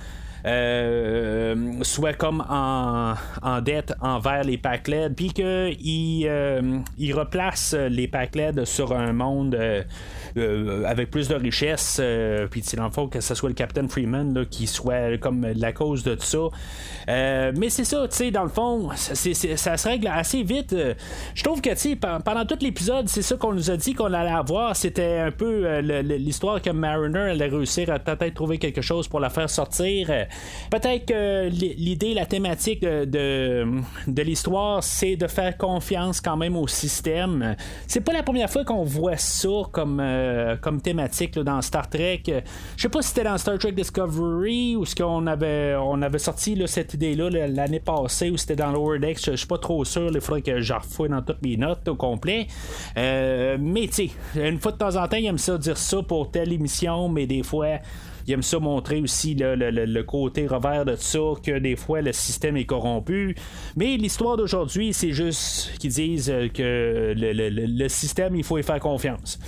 euh, 0.44 1.55
soit 1.83 2.12
comme 2.12 2.44
en, 2.48 3.14
dette 3.61 3.94
envers 4.01 4.44
les 4.44 4.59
Pacled, 4.59 5.14
puis 5.14 5.33
qu'ils 5.33 6.27
euh, 6.29 6.79
replacent 7.12 7.74
les 7.74 8.07
Pacled 8.09 8.64
sur 8.64 8.92
un 8.92 9.12
monde 9.12 9.55
euh, 9.57 10.85
avec 10.85 11.11
plus 11.11 11.29
de 11.29 11.35
richesse, 11.35 12.01
puis 12.51 12.62
dans 12.77 12.85
le 12.85 12.90
fond 12.90 13.09
que 13.09 13.20
ce 13.20 13.35
soit 13.35 13.48
le 13.48 13.55
Captain 13.55 13.88
Freeman 13.88 14.46
qui 14.46 14.66
soit 14.66 15.18
comme 15.18 15.46
la 15.57 15.72
cause 15.72 16.05
de 16.05 16.14
tout 16.14 16.22
ça. 16.22 16.38
mais 17.07 17.70
c'est 17.70 17.85
ça, 17.85 18.07
tu 18.09 18.16
sais, 18.16 18.31
dans 18.31 18.44
le 18.44 18.48
fond, 18.48 18.90
ça 18.94 19.14
se 19.77 19.88
règle 19.88 20.09
assez 20.09 20.42
vite. 20.42 20.74
Je 21.35 21.42
trouve 21.42 21.61
que, 21.61 21.70
tu 21.70 21.77
sais, 21.77 21.96
pendant 21.96 22.44
tout 22.44 22.59
l'épisode, 22.61 23.09
c'est 23.09 23.22
ça 23.22 23.37
qu'on 23.37 23.53
nous 23.53 23.70
a 23.70 23.77
dit 23.77 23.94
qu'on 23.94 24.12
allait 24.12 24.31
avoir. 24.31 24.77
C'était 24.77 25.18
un 25.18 25.31
peu 25.31 25.79
l'histoire 25.81 26.62
que 26.62 26.70
Mariner 26.70 27.31
allait 27.31 27.48
réussir 27.48 27.90
à 27.90 27.98
peut-être 27.98 28.35
trouver 28.35 28.59
quelque 28.59 28.83
chose 28.83 29.09
pour 29.09 29.20
la 29.20 29.31
faire 29.31 29.51
sortir. 29.51 30.28
Peut-être 30.71 31.07
que 31.07 31.49
l'idée, 31.49 32.14
la 32.14 32.27
thématique 32.27 32.83
de, 32.83 33.67
de, 34.07 34.23
l'histoire, 34.23 34.83
c'est 34.83 35.17
de 35.17 35.27
faire 35.27 35.57
confiance 35.57 36.21
quand 36.21 36.37
même 36.37 36.57
au 36.57 36.67
système. 36.67 37.57
C'est 37.87 38.01
pas 38.01 38.12
la 38.12 38.23
première 38.23 38.51
fois 38.51 38.64
qu'on 38.64 38.85
voit 38.85 39.17
ça 39.17 39.49
comme, 39.73 40.01
euh, 40.01 40.57
comme 40.57 40.81
thématique 40.81 41.38
dans 41.38 41.62
Star 41.62 41.88
Trek. 41.88 42.23
Je 42.77 42.83
sais 42.83 42.88
pas 42.88 43.03
si 43.03 43.09
c'était 43.09 43.25
dans 43.25 43.38
Star 43.38 43.59
Trek 43.59 43.73
Discovery 43.73 44.77
ou 44.77 44.85
ce 44.85 44.95
qu'on 44.95 45.27
avait, 45.27 45.77
on 45.77 46.03
avait 46.03 46.19
sorti 46.19 46.61
cette 46.67 46.95
idée-là 46.95 47.47
l'année 47.49 47.81
passée 47.81 48.31
ou 48.31 48.37
c'était 48.37 48.57
dans 48.57 48.71
Lower 48.71 48.99
Decks. 48.99 49.25
Je 49.25 49.37
suis 49.37 49.47
pas 49.47 49.59
trop 49.59 49.85
sûr. 49.85 50.11
Il 50.12 50.21
faudrait 50.21 50.43
que 50.43 50.61
je 50.61 50.73
refouille 50.73 51.09
dans 51.09 51.23
toutes 51.23 51.43
mes 51.43 51.57
notes 51.57 51.87
au 51.88 51.95
complet. 51.95 52.47
Euh, 52.97 53.57
mais 53.61 53.88
tu 53.88 54.11
une 54.37 54.59
fois 54.59 54.73
de 54.73 54.79
temps 54.79 54.97
en 54.97 55.07
temps, 55.09 55.17
il 55.17 55.27
aime 55.27 55.38
ça 55.38 55.59
dire 55.59 55.77
ça 55.77 56.03
pour 56.03 56.31
telle 56.31 56.53
émission, 56.53 57.09
mais 57.09 57.27
des 57.27 57.43
fois 57.43 57.79
il 58.29 58.33
aime 58.33 58.43
ça 58.43 58.59
montrer 58.59 59.01
aussi 59.01 59.35
le, 59.35 60.03
côté 60.03 60.47
revers 60.47 60.85
de 60.85 60.97
ça, 60.97 61.19
que 61.43 61.59
des 61.59 61.77
fois 61.77 62.03
le 62.03 62.12
système 62.12 62.59
est 62.59 62.67
corrompu. 62.67 63.35
Mais 63.75 63.97
l'histoire 63.97 64.37
d'aujourd'hui, 64.37 64.93
c'est 64.93 65.12
juste 65.12 65.73
qu'ils 65.79 65.93
disent 65.93 66.33
que 66.53 67.14
le, 67.17 67.88
système, 67.88 68.37
il 68.37 68.45
faut 68.45 68.59
y 68.59 68.62
faire 68.62 68.81
confiance. 68.81 69.38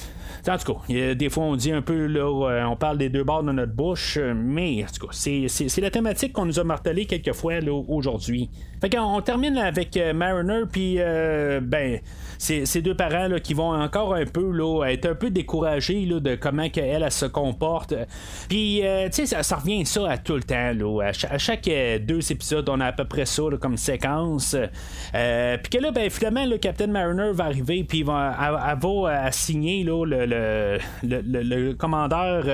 En 0.49 0.59
tout 0.59 0.75
cas, 0.75 1.15
des 1.15 1.29
fois 1.29 1.45
on 1.45 1.57
dit 1.57 1.73
un 1.73 1.83
peu, 1.83 2.07
là, 2.07 2.49
euh, 2.49 2.65
on 2.65 2.77
parle 2.77 2.99
des 2.99 3.09
deux 3.09 3.25
bords 3.25 3.43
de 3.43 3.53
notre 3.53 3.73
bouche, 3.73 4.19
mais 4.19 4.85
en 4.85 4.87
tout 4.87 5.07
cas, 5.07 5.13
c'est 5.13 5.81
la 5.81 5.91
thématique 5.91 6.33
qu'on 6.33 6.47
nous 6.47 6.59
a 6.59 6.65
martelé 6.65 7.07
quelques 7.07 7.33
fois 7.33 7.55
aujourd'hui. 7.89 8.51
Fait 8.81 8.91
qu'on 8.91 9.21
termine 9.21 9.59
avec 9.59 9.97
euh, 9.97 10.15
Mariner, 10.15 10.63
puis 10.71 10.97
euh, 10.99 11.61
ben 11.61 12.01
ces, 12.41 12.81
deux 12.81 12.95
parents 12.95 13.29
là, 13.29 13.39
qui 13.39 13.53
vont 13.53 13.75
encore 13.75 14.15
un 14.15 14.25
peu 14.25 14.51
là, 14.51 14.85
être 14.87 15.07
un 15.07 15.15
peu 15.15 15.31
découragés 15.31 16.07
là, 16.07 16.21
de 16.21 16.35
comment 16.37 16.71
que 16.71 16.81
elle, 16.81 17.11
se 17.13 17.27
comporte. 17.27 17.95
Puis, 18.49 18.81
euh, 18.83 19.09
tu 19.11 19.27
sais, 19.27 19.43
ça, 19.43 19.57
revient 19.57 19.85
ça 19.85 20.11
à 20.11 20.19
tout 20.19 20.37
le 20.37 20.43
temps. 20.43 20.73
Là. 20.73 21.11
À, 21.31 21.39
chaque, 21.39 21.69
euh, 21.69 21.99
deux 21.99 22.33
épisodes, 22.33 22.69
on 22.69 22.81
a 22.81 22.87
à 22.87 22.93
peu 22.93 23.05
près 23.05 23.27
ça 23.27 23.43
comme 23.61 23.77
séquence. 23.77 24.57
Euh, 25.15 25.59
puis 25.59 25.79
que 25.79 25.83
là, 25.83 25.91
ben, 25.91 26.09
finalement, 26.09 26.47
le 26.47 26.57
Captain 26.57 26.87
Mariner 26.87 27.31
va 27.33 27.45
arriver, 27.45 27.85
puis 27.85 28.03
va, 28.03 28.35
elle, 28.41 28.79
va 28.79 29.31
signer 29.33 29.85
là, 29.85 30.05
le, 30.07 30.20
le, 30.27 31.73
commandeur 31.75 32.45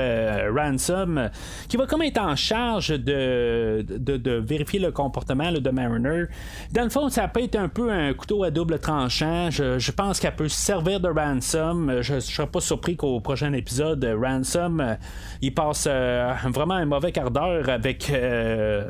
Ransom, 0.55 1.31
qui 1.69 1.77
va 1.77 1.87
comme 1.87 2.03
être 2.03 2.19
en 2.19 2.37
charge 2.37 2.89
de, 2.89 3.85
de, 3.89 4.33
vérifier 4.33 4.81
le 4.81 4.91
comportement 4.91 5.51
de 5.53 5.71
Mariner. 5.71 6.25
Dans 6.73 6.85
le 6.85 6.91
fond, 6.91 7.09
ça 7.09 7.29
peut 7.29 7.43
être 7.43 7.57
un 7.57 7.69
peu 7.69 7.91
un 7.91 8.13
couteau 8.15 8.45
à 8.45 8.51
double 8.51 8.79
tranchant. 8.79 9.51
Je, 9.51 9.91
pense 9.91 10.21
qu'elle 10.21 10.35
peut 10.35 10.49
servir 10.49 11.01
de 11.01 11.09
ransom. 11.09 12.03
Je 12.03 12.15
ne 12.15 12.21
serais 12.21 12.47
pas 12.47 12.61
surpris 12.61 12.97
qu'au 12.97 13.21
prochain 13.21 13.53
épisode, 13.53 14.05
Ransom, 14.21 14.81
euh, 14.81 14.95
il 15.41 15.55
passe 15.55 15.87
euh, 15.89 16.33
vraiment 16.47 16.75
un 16.75 16.85
mauvais 16.85 17.13
quart 17.13 17.31
d'heure 17.31 17.69
avec 17.69 18.11
euh, 18.11 18.85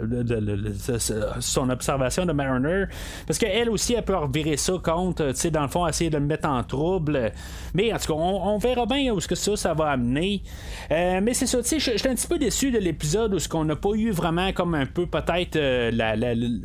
son 1.41 1.71
observation 1.71 2.27
de 2.27 2.33
Mariner. 2.33 2.85
Parce 3.27 3.39
qu'elle 3.39 3.71
aussi, 3.71 3.95
elle 3.95 4.05
peut 4.05 4.17
revirer 4.17 4.57
ça 4.57 4.75
contre, 4.83 5.33
dans 5.51 5.63
le 5.63 5.69
fond, 5.69 5.87
essayer 5.87 6.11
de 6.11 6.19
le 6.19 6.25
mettre 6.25 6.49
en 6.49 6.63
trouble. 6.65 7.33
Mais 7.75 7.93
en 7.93 7.99
tout 7.99 8.13
cas, 8.13 8.19
on, 8.19 8.59
verra 8.67 8.87
bien 8.87 9.13
où 9.13 9.21
ce 9.21 9.29
que 9.29 9.35
ça, 9.35 9.75
va 9.75 9.91
amener. 9.91 10.43
mais 10.91 11.35
c'est 11.35 11.47
ça, 11.47 11.63
tu 11.63 11.69
sais, 11.69 11.79
je 11.79 11.99
suis 11.99 12.09
un 12.09 12.15
petit 12.15 12.27
peu 12.27 12.39
déçu 12.39 12.71
de 12.71 12.79
l'épisode 12.79 13.35
où 13.35 13.39
ce 13.39 13.49
qu'on 13.49 13.65
n'a 13.65 13.77
pas 13.77 13.95
eu 13.95 14.11
vraiment 14.11 14.53
comme 14.53 14.75
un 14.75 14.87
peu 14.87 15.07
peut-être 15.07 15.59
la, 15.93 16.15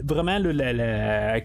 vraiment 0.04 0.40
la, 0.40 1.42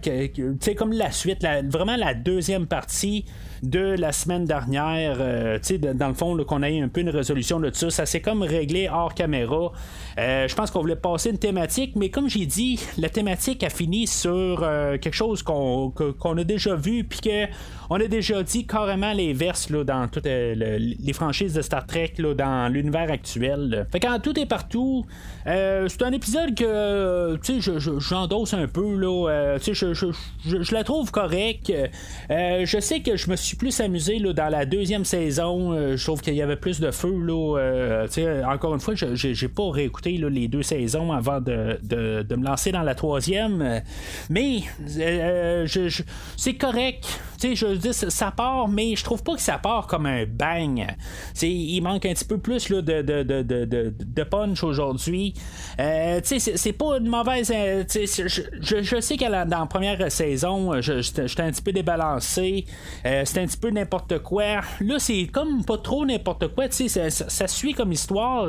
comme 0.76 0.92
la 0.92 1.10
suite, 1.10 1.46
vraiment 1.70 1.96
la 1.96 2.14
deuxième 2.14 2.66
partie 2.66 3.24
de 3.62 3.94
la 3.98 4.12
semaine 4.12 4.44
dernière, 4.44 5.16
euh, 5.20 5.58
tu 5.58 5.78
sais, 5.78 5.78
dans 5.78 6.08
le 6.08 6.14
fond, 6.14 6.36
qu'on 6.44 6.62
ait 6.62 6.80
un 6.80 6.88
peu 6.88 7.00
une 7.00 7.10
résolution 7.10 7.60
de 7.60 7.70
ça. 7.72 7.90
Ça 7.90 8.06
s'est 8.06 8.20
comme 8.20 8.42
réglé 8.42 8.88
hors 8.88 9.14
caméra. 9.14 9.72
Euh, 10.18 10.48
je 10.48 10.54
pense 10.54 10.70
qu'on 10.70 10.80
voulait 10.80 10.96
passer 10.96 11.30
une 11.30 11.38
thématique, 11.38 11.96
mais 11.96 12.10
comme 12.10 12.28
j'ai 12.28 12.46
dit, 12.46 12.80
la 12.98 13.08
thématique 13.08 13.62
a 13.62 13.70
fini 13.70 14.06
sur 14.06 14.62
euh, 14.62 14.98
quelque 14.98 15.14
chose 15.14 15.42
qu'on 15.42 15.92
a 15.92 16.44
déjà 16.44 16.74
vu, 16.74 17.04
puis 17.04 17.20
qu'on 17.20 17.96
a 17.96 18.06
déjà 18.06 18.42
dit 18.42 18.66
carrément 18.66 19.12
les 19.12 19.32
verses 19.32 19.70
là, 19.70 19.84
dans 19.84 20.08
les 20.54 21.12
franchises 21.12 21.54
de 21.54 21.62
Star 21.62 21.86
Trek, 21.86 22.14
là, 22.18 22.34
dans 22.34 22.72
l'univers 22.72 23.10
actuel. 23.10 23.86
Fait 23.90 24.00
quand 24.00 24.18
tout 24.20 24.38
est 24.38 24.46
partout, 24.46 25.06
c'est 25.44 26.02
un 26.02 26.12
épisode 26.12 26.54
que, 26.54 27.36
tu 27.36 27.62
sais, 27.62 27.80
j'endosse 27.98 28.54
un 28.54 28.66
peu, 28.66 28.96
là. 28.96 29.58
tu 29.58 29.74
sais, 29.74 29.94
je, 29.94 30.74
la 30.74 30.84
trouve 30.84 31.10
correcte. 31.10 31.72
je 32.30 32.78
sais 32.80 33.00
que 33.00 33.16
je 33.16 33.30
me 33.30 33.36
suis 33.36 33.56
plus 33.56 33.80
amusé 33.80 34.18
là, 34.18 34.32
dans 34.32 34.48
la 34.48 34.66
deuxième 34.66 35.04
saison. 35.04 35.96
je 35.96 36.04
trouve 36.04 36.20
qu'il 36.20 36.34
y 36.34 36.42
avait 36.42 36.56
plus 36.56 36.80
de 36.80 36.90
feu, 36.90 37.14
là. 37.22 38.06
tu 38.06 38.14
sais, 38.14 38.44
encore 38.44 38.74
une 38.74 38.80
fois, 38.80 38.94
j'ai 38.94 39.48
pas 39.48 39.70
réécouté 39.70 40.18
les 40.18 40.48
deux 40.48 40.62
saisons 40.62 41.12
avant 41.12 41.40
de, 41.40 41.78
me 42.36 42.44
lancer 42.44 42.72
dans 42.72 42.82
la 42.82 42.94
troisième. 42.94 43.82
Mais 44.30 44.60
euh, 44.98 45.66
c'est 46.36 46.54
correct. 46.54 47.20
tu 47.40 47.48
sais, 47.48 47.56
je 47.56 47.74
dis, 47.76 47.92
ça 47.92 48.30
part, 48.30 48.68
mais 48.68 48.96
je 48.96 49.04
trouve 49.04 49.22
pas 49.22 49.34
que 49.34 49.40
ça 49.40 49.58
part 49.58 49.86
comme 49.86 50.06
un 50.06 50.24
bang. 50.36 50.86
il 51.42 51.80
manque 51.80 52.06
un 52.06 52.12
petit 52.12 52.24
peu 52.24 52.38
plus 52.38 52.68
là, 52.68 52.82
de, 52.82 53.02
de, 53.02 53.22
de, 53.22 53.64
de, 53.64 54.22
punch 54.24 54.62
aujourd'hui. 54.62 55.34
Euh, 55.80 56.20
c'est 56.22 56.72
pas 56.72 56.98
une 56.98 57.08
mauvaise. 57.08 57.52
Euh, 57.54 57.84
je, 57.88 58.82
je, 58.82 59.00
sais 59.00 59.16
que 59.16 59.24
dans 59.24 59.60
la 59.60 59.66
première 59.66 60.10
saison, 60.10 60.80
j'étais 60.80 61.42
un 61.42 61.50
petit 61.50 61.62
peu 61.62 61.72
débalancé. 61.72 62.64
Euh, 63.04 63.22
c'était 63.24 63.40
un 63.40 63.46
petit 63.46 63.56
peu 63.56 63.70
n'importe 63.70 64.18
quoi. 64.20 64.60
Là, 64.80 64.98
c'est 64.98 65.26
comme 65.32 65.64
pas 65.64 65.78
trop 65.78 66.04
n'importe 66.04 66.48
quoi. 66.48 66.70
Sais, 66.70 66.88
ça, 66.88 67.10
ça, 67.10 67.48
suit 67.48 67.74
comme 67.74 67.92
histoire. 67.92 68.48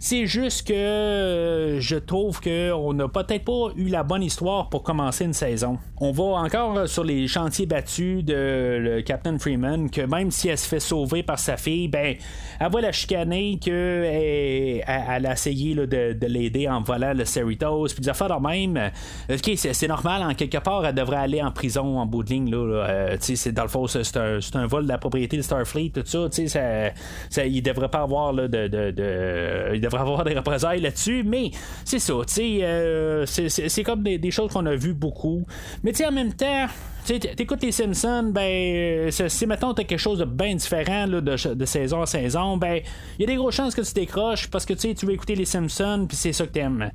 C'est 0.00 0.26
juste 0.26 0.66
que 0.66 1.78
je 1.80 1.96
trouve 1.96 2.40
qu'on 2.40 2.92
n'a 2.94 3.08
peut-être 3.08 3.44
pas 3.44 3.72
eu 3.76 3.88
la 3.88 4.02
bonne 4.02 4.22
histoire 4.22 4.68
pour 4.68 4.82
commencer 4.82 5.24
une 5.24 5.32
saison. 5.32 5.78
On 6.00 6.12
va 6.12 6.24
encore 6.24 6.88
sur 6.88 7.04
les 7.04 7.26
chantiers 7.28 7.66
battus 7.66 8.24
de 8.24 8.78
le 8.80 9.02
Captain 9.02 9.38
Freeman, 9.38 9.90
que 9.90 10.02
même 10.02 10.30
si 10.30 10.48
elle 10.48 10.58
se 10.58 10.68
fait 10.68 10.80
sauver 10.80 11.22
par 11.28 11.38
sa 11.38 11.58
fille, 11.58 11.88
ben, 11.88 12.16
elle 12.58 12.72
va 12.72 12.80
la 12.80 12.90
chicaner 12.90 13.58
qu'elle 13.60 14.82
elle 14.86 15.26
a 15.26 15.32
essayé 15.32 15.74
de, 15.74 15.84
de 16.14 16.26
l'aider 16.26 16.68
en 16.68 16.80
volant 16.80 17.12
le 17.12 17.26
Cerritos, 17.26 17.88
puis 17.88 18.00
des 18.00 18.08
affaires 18.08 18.40
de 18.40 18.48
même. 18.48 18.90
Ok, 19.30 19.50
c'est 19.56 19.88
normal, 19.88 20.22
en 20.22 20.34
quelque 20.34 20.56
part, 20.56 20.86
elle 20.86 20.94
devrait 20.94 21.18
aller 21.18 21.42
en 21.42 21.52
prison 21.52 21.98
en 21.98 22.06
bout 22.06 22.22
de 22.22 22.30
ligne. 22.30 22.50
Là, 22.50 22.56
euh, 22.56 23.16
c'est, 23.20 23.52
dans 23.52 23.62
le 23.62 23.68
fond, 23.68 23.86
c'est 23.86 24.16
un, 24.16 24.66
vol 24.66 24.84
de 24.84 24.88
la 24.88 24.96
propriété 24.96 25.36
de 25.36 25.42
Starfleet, 25.42 25.90
tout 25.90 26.02
ça. 26.06 26.28
ça, 26.30 26.90
ça 27.28 27.44
il 27.44 27.62
devrait 27.62 27.90
pas 27.90 28.00
avoir 28.00 28.32
là, 28.32 28.48
de, 28.48 29.74
il 29.74 29.80
devrait 29.80 30.00
avoir 30.00 30.24
des 30.24 30.34
représailles 30.34 30.80
là-dessus, 30.80 31.24
mais 31.24 31.50
c'est 31.84 31.98
ça. 31.98 32.14
Euh, 32.38 33.26
c'est 33.26 33.82
comme 33.82 34.02
des, 34.02 34.16
des 34.16 34.30
choses 34.30 34.50
qu'on 34.50 34.64
a 34.64 34.74
vues 34.74 34.94
beaucoup. 34.94 35.44
Mais 35.82 35.92
en 36.06 36.12
même 36.12 36.32
temps, 36.32 36.66
tu 37.08 37.18
t'écoutes 37.20 37.62
les 37.62 37.72
Simpsons, 37.72 38.30
ben, 38.34 38.42
euh, 38.42 39.10
si 39.10 39.46
maintenant 39.46 39.72
t'as 39.72 39.84
quelque 39.84 39.98
chose 39.98 40.18
de 40.18 40.26
bien 40.26 40.54
différent 40.54 41.08
de, 41.08 41.64
saison 41.64 42.02
en 42.02 42.06
saison, 42.06 42.58
ben, 42.58 42.82
il 43.18 43.22
y 43.22 43.24
a 43.24 43.26
des 43.26 43.36
grosses 43.36 43.54
chances 43.54 43.74
que 43.74 43.80
tu 43.80 43.94
décroches 43.94 44.48
parce 44.48 44.66
que 44.66 44.74
tu 44.74 45.06
veux 45.06 45.14
écouter 45.14 45.34
les 45.34 45.46
Simpsons, 45.46 46.04
puis 46.06 46.16
c'est 46.16 46.34
ça 46.34 46.46
que 46.46 46.52
t'aimes. 46.52 46.90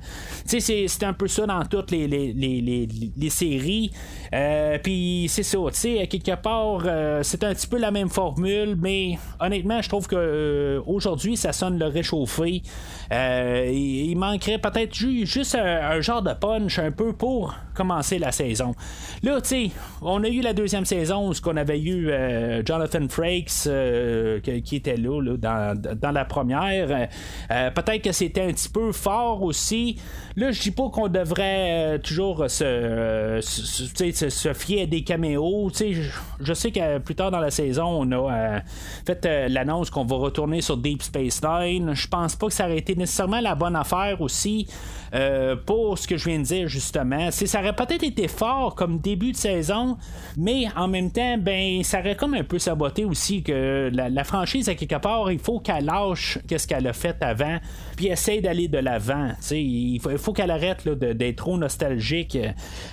Tu 0.48 0.60
sais, 0.60 0.86
c'est 0.86 1.02
un 1.04 1.12
peu 1.12 1.26
ça 1.26 1.46
dans 1.46 1.64
toutes 1.64 1.90
les, 1.90 3.28
séries. 3.28 3.90
Euh, 4.32 4.78
puis 4.80 5.26
c'est 5.28 5.42
ça, 5.42 5.58
tu 5.72 5.80
sais, 5.80 6.06
quelque 6.06 6.40
part, 6.40 6.82
euh, 6.86 7.22
c'est 7.24 7.42
un 7.42 7.52
petit 7.52 7.66
peu 7.66 7.78
la 7.78 7.90
même 7.90 8.08
formule, 8.08 8.76
mais 8.80 9.18
honnêtement, 9.40 9.82
je 9.82 9.88
trouve 9.88 10.06
que 10.06 10.80
aujourd'hui, 10.86 11.36
ça 11.36 11.52
sonne 11.52 11.78
le 11.78 11.86
réchauffé. 11.86 12.62
il, 13.10 14.14
manquerait 14.16 14.58
peut-être 14.58 14.94
juste 14.94 15.56
un, 15.56 16.00
genre 16.00 16.22
de 16.22 16.32
punch 16.32 16.78
un 16.78 16.92
peu 16.92 17.12
pour 17.12 17.54
commencer 17.74 18.18
la 18.18 18.32
saison. 18.32 18.74
Là, 19.22 19.40
tu 19.40 19.48
sais, 19.48 19.70
on 20.02 20.22
a 20.24 20.28
eu 20.28 20.40
la 20.40 20.52
deuxième 20.52 20.84
saison 20.84 21.30
où 21.30 21.34
on 21.46 21.56
avait 21.56 21.80
eu 21.80 22.10
euh, 22.10 22.62
Jonathan 22.64 23.06
Frakes 23.08 23.66
euh, 23.66 24.40
qui 24.40 24.76
était 24.76 24.96
là, 24.96 25.20
dans, 25.36 26.12
la 26.12 26.24
première. 26.24 27.08
Euh, 27.50 27.70
peut-être 27.70 28.02
que 28.02 28.12
c'était 28.12 28.42
un 28.42 28.52
petit 28.52 28.68
peu 28.68 28.92
fort 28.92 29.42
aussi. 29.42 29.96
Là, 30.36 30.50
je 30.52 30.60
dis 30.60 30.70
pas 30.70 30.88
qu'on 30.88 31.08
devrait 31.08 31.98
toujours 32.02 32.44
se, 32.48 33.40
se, 33.42 34.52
fier 34.54 34.82
à 34.82 34.86
des 34.86 35.02
caméos. 35.02 35.70
Je, 35.78 36.08
je 36.40 36.54
sais 36.54 36.70
que 36.70 36.98
plus 36.98 37.14
tard 37.14 37.30
dans 37.30 37.40
la 37.40 37.50
saison, 37.50 38.02
on 38.02 38.12
a 38.12 38.60
fait 39.06 39.48
l'annonce 39.48 39.90
qu'on 39.90 40.04
va 40.04 40.16
retourner 40.16 40.60
sur 40.60 40.76
Deep 40.76 41.02
Space 41.02 41.40
Nine. 41.42 41.94
Je 41.94 42.08
pense 42.08 42.36
pas 42.36 42.46
que 42.46 42.52
ça 42.52 42.66
aurait 42.66 42.78
été 42.78 42.94
nécessairement 42.94 43.40
la 43.40 43.54
bonne 43.54 43.76
affaire 43.76 44.20
aussi. 44.20 44.66
Euh, 45.14 45.54
pour 45.54 45.96
ce 45.96 46.08
que 46.08 46.16
je 46.16 46.28
viens 46.28 46.40
de 46.40 46.44
dire 46.44 46.66
justement. 46.66 47.30
ça 47.30 47.60
aurait 47.60 47.76
peut-être 47.76 48.02
été 48.02 48.26
fort 48.26 48.74
comme 48.74 48.98
début 48.98 49.30
de 49.30 49.36
saison, 49.36 49.96
mais 50.36 50.66
en 50.74 50.88
même 50.88 51.12
temps, 51.12 51.38
ben 51.38 51.84
ça 51.84 52.00
aurait 52.00 52.16
comme 52.16 52.34
un 52.34 52.42
peu 52.42 52.58
saboté 52.58 53.04
aussi 53.04 53.44
que 53.44 53.90
la, 53.92 54.24
franchise 54.24 54.68
à 54.68 54.74
quelque 54.74 55.00
part, 55.00 55.30
il 55.30 55.38
faut 55.38 55.60
qu'elle 55.60 55.84
lâche 55.84 56.38
qu'est-ce 56.48 56.66
qu'elle 56.66 56.86
a 56.88 56.92
fait 56.92 57.16
avant, 57.22 57.58
puis 57.96 58.08
essaye 58.08 58.40
d'aller 58.40 58.66
de 58.66 58.78
l'avant. 58.78 59.30
Il 59.52 60.00
faut, 60.00 60.32
qu'elle 60.32 60.50
arrête 60.50 60.88
d'être 60.88 61.36
trop 61.36 61.58
nostalgique, 61.58 62.36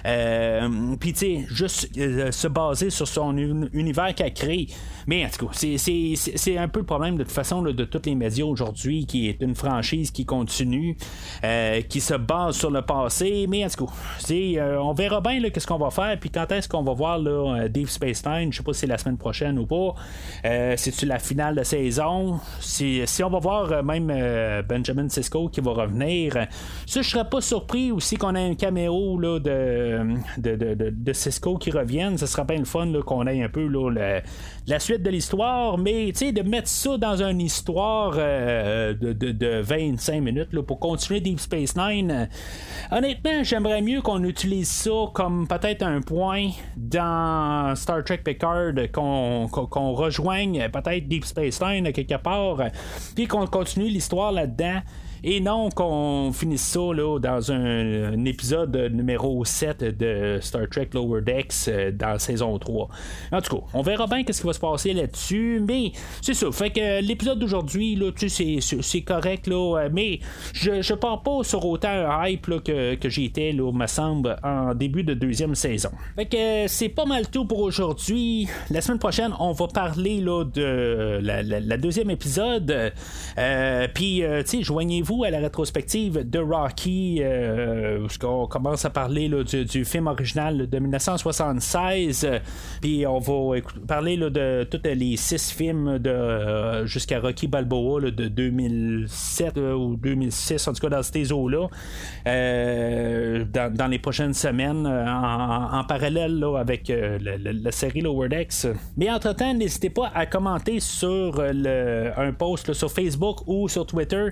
euh, 0.06 0.96
puis 1.00 1.16
juste 1.50 1.90
euh, 1.98 2.32
se 2.32 2.48
baser 2.48 2.92
sur 2.92 3.08
son 3.08 3.36
univers 3.36 4.14
qu'elle 4.14 4.34
crée. 4.34 4.68
Mais 5.08 5.26
en 5.26 5.30
tout 5.30 5.48
cas, 5.48 5.54
c'est 5.54 6.58
un 6.58 6.68
peu 6.68 6.82
le 6.82 6.86
problème 6.86 7.18
de 7.18 7.24
toute 7.24 7.32
façon 7.32 7.64
de 7.64 7.84
tous 7.84 8.02
les 8.06 8.14
médias 8.14 8.46
aujourd'hui, 8.46 9.08
qui 9.08 9.28
est 9.28 9.42
une 9.42 9.56
franchise 9.56 10.12
qui 10.12 10.26
continue, 10.26 10.96
qui 11.90 12.02
se 12.02 12.11
se 12.12 12.18
base 12.18 12.58
sur 12.58 12.72
le 12.72 12.82
passé, 12.82 13.46
mais 13.48 13.64
en 13.64 13.70
tout 13.70 13.86
cas, 13.86 13.94
euh, 14.32 14.78
on 14.78 14.94
verra 14.94 15.22
bien 15.22 15.42
qu'est-ce 15.50 15.68
qu'on 15.68 15.78
va 15.78 15.92
faire, 15.92 16.18
puis 16.20 16.30
quand 16.30 16.52
est-ce 16.52 16.68
qu'on 16.68 16.84
va 16.84 16.94
voir 16.94 17.18
là, 17.20 17.56
euh, 17.62 17.70
Dave 17.70 17.88
Space 17.88 18.26
Nine, 18.26 18.52
je 18.52 18.58
sais 18.58 18.64
pas 18.64 18.74
si 18.74 18.82
c'est 18.82 18.88
la 18.88 18.98
semaine 18.98 19.18
prochaine 19.18 19.58
ou 19.58 19.66
pas, 19.66 19.96
euh, 20.46 20.74
c'est-tu 20.76 21.06
la 21.06 21.20
finale 21.20 21.56
de 21.56 21.64
saison, 21.64 22.40
si, 22.60 23.04
on 23.24 23.30
va 23.30 23.40
voir 23.40 23.84
même 23.84 24.08
Benjamin 24.68 25.08
Cisco 25.08 25.48
qui 25.48 25.62
va 25.62 25.72
revenir, 25.72 26.34
ça 26.86 27.02
je 27.02 27.10
serais 27.10 27.30
pas 27.30 27.40
surpris 27.40 27.92
aussi 27.92 28.18
qu'on 28.18 28.36
ait 28.36 28.50
un 28.50 28.56
caméo 28.56 29.18
là, 29.20 29.40
de, 29.40 30.06
de, 30.38 31.14
Cisco 31.14 31.58
qui 31.58 31.72
revienne, 31.72 32.18
ce 32.18 32.26
sera 32.26 32.44
bien 32.44 32.58
le 32.58 32.66
fun 32.66 32.92
qu'on 33.06 33.28
ait 33.28 33.44
un 33.44 33.50
peu 33.50 33.68
là, 33.68 34.20
la 34.68 34.80
suite 34.80 35.04
de 35.04 35.10
l'histoire, 35.10 35.78
mais 35.78 36.12
de 36.12 36.42
mettre 36.42 36.68
ça 36.68 36.98
dans 36.98 37.22
une 37.22 37.42
histoire 37.42 38.16
de, 38.16 39.14
de, 39.14 39.62
25 39.62 40.22
minutes 40.22 40.62
pour 40.62 40.80
continuer 40.80 41.22
Deep 41.22 41.40
Space 41.40 41.76
Nine, 41.76 42.01
euh, 42.10 42.26
honnêtement, 42.92 43.44
j'aimerais 43.44 43.82
mieux 43.82 44.02
qu'on 44.02 44.24
utilise 44.24 44.70
ça 44.70 44.92
comme 45.14 45.48
peut-être 45.48 45.84
un 45.84 46.02
point 46.02 46.50
dans 46.76 47.76
Star 47.76 48.04
Trek 48.04 48.20
Picard, 48.24 48.74
qu'on 48.92 49.94
rejoigne 49.94 50.70
peut-être 50.70 51.08
Deep 51.08 51.26
Space 51.26 51.62
Nine 51.62 51.92
quelque 51.92 52.18
part, 52.18 52.58
puis 53.16 53.28
qu'on 53.28 53.46
continue 53.46 53.90
l'histoire 53.90 54.32
là-dedans. 54.32 54.82
Et 55.24 55.40
non 55.40 55.70
qu'on 55.70 56.32
finisse 56.34 56.64
ça 56.64 56.80
là, 56.80 57.20
dans 57.20 57.52
un, 57.52 58.26
épisode 58.26 58.76
numéro 58.92 59.46
7 59.46 59.84
de 59.98 60.40
Star 60.42 60.68
Trek 60.68 60.90
Lower 60.94 61.22
Decks 61.22 61.68
euh, 61.68 61.92
dans 61.92 62.18
saison 62.18 62.58
3. 62.58 62.90
En 63.32 63.42
tout 63.42 63.58
cas, 63.58 63.64
on 63.76 63.84
verra 63.84 64.08
bien 64.08 64.24
qu'est-ce 64.24 64.42
qui 64.42 64.48
va 64.48 64.54
se 64.54 64.60
passer 64.60 64.94
là-dessus. 64.94 65.62
Mais 65.68 65.92
c'est 66.22 66.34
ça. 66.34 66.52
Fait 66.52 66.72
que 66.72 67.02
l'épisode 67.02 67.38
d'aujourd'hui, 67.38 67.96
là, 67.96 68.12
tu 68.12 68.30
sais, 68.30 68.58
c'est 68.62 69.02
correct, 69.02 69.46
là, 69.46 69.78
euh, 69.78 69.90
mais 69.94 70.22
je, 70.54 70.82
je 70.82 70.94
pars 70.96 71.22
pas 71.22 71.44
sur 71.44 71.64
autant 71.68 71.90
un 71.90 72.28
hype 72.28 72.64
que, 72.64 72.96
que 72.96 73.10
j'étais, 73.10 73.52
là, 73.52 73.72
me 73.72 73.86
semble, 73.86 74.38
en 74.44 74.74
début 74.74 75.04
de 75.04 75.14
deuxième 75.14 75.54
saison. 75.54 75.92
Fait 76.16 76.26
que 76.26 76.68
c'est 76.68 76.90
pas 76.90 77.06
mal 77.06 77.30
tout 77.30 77.46
pour 77.46 77.60
aujourd'hui. 77.60 78.48
La 78.72 78.82
semaine 78.82 79.00
prochaine, 79.00 79.34
on 79.40 79.52
va 79.52 79.68
parler 79.68 80.20
là, 80.20 80.46
de 80.46 81.20
la, 81.22 81.78
deuxième 81.78 82.10
épisode. 82.10 82.92
Euh, 83.38 83.88
Puis, 83.94 84.24
sais, 84.46 84.64
joignez-vous 84.64 85.11
à 85.24 85.30
la 85.30 85.40
rétrospective 85.40 86.30
de 86.30 86.40
Rocky, 86.40 87.20
euh, 87.22 88.08
on 88.24 88.48
commence 88.48 88.86
à 88.86 88.90
parler 88.90 89.30
du, 89.30 89.86
film 89.86 90.08
original 90.08 90.70
de 90.70 90.80
1976, 90.80 92.28
puis 92.82 93.06
on 93.06 93.20
va 93.20 93.60
parler 93.88 94.16
de 94.18 94.64
tous 94.64 94.80
les 94.84 95.18
six 95.18 95.52
films 95.52 96.00
de 96.00 96.10
euh, 96.10 96.86
jusqu'à 96.86 97.20
Rocky 97.20 97.48
Balboa 97.48 98.12
de 98.12 98.28
2007 98.28 99.58
euh, 99.58 99.74
ou 99.74 99.98
2006, 99.98 100.68
en 100.68 100.74
tout 100.74 100.88
cas 100.88 100.90
dans 100.90 101.04
ces 101.04 101.32
eaux-là, 101.32 101.68
dans, 102.26 103.88
les 103.88 104.00
prochaines 104.00 104.34
semaines, 104.34 104.88
en, 104.88 105.84
parallèle 105.84 106.44
avec 106.58 106.90
la, 106.90 107.72
série 107.72 108.02
Lower 108.02 108.30
Decks. 108.30 108.68
Mais 108.96 109.12
entre-temps, 109.12 109.54
n'hésitez 109.54 109.90
pas 109.90 110.12
à 110.16 110.26
commenter 110.26 110.80
sur 110.80 111.42
un 111.42 112.32
post 112.34 112.74
sur 112.74 112.92
Facebook 112.92 113.40
ou 113.48 113.68
sur 113.68 113.86
Twitter. 113.86 114.30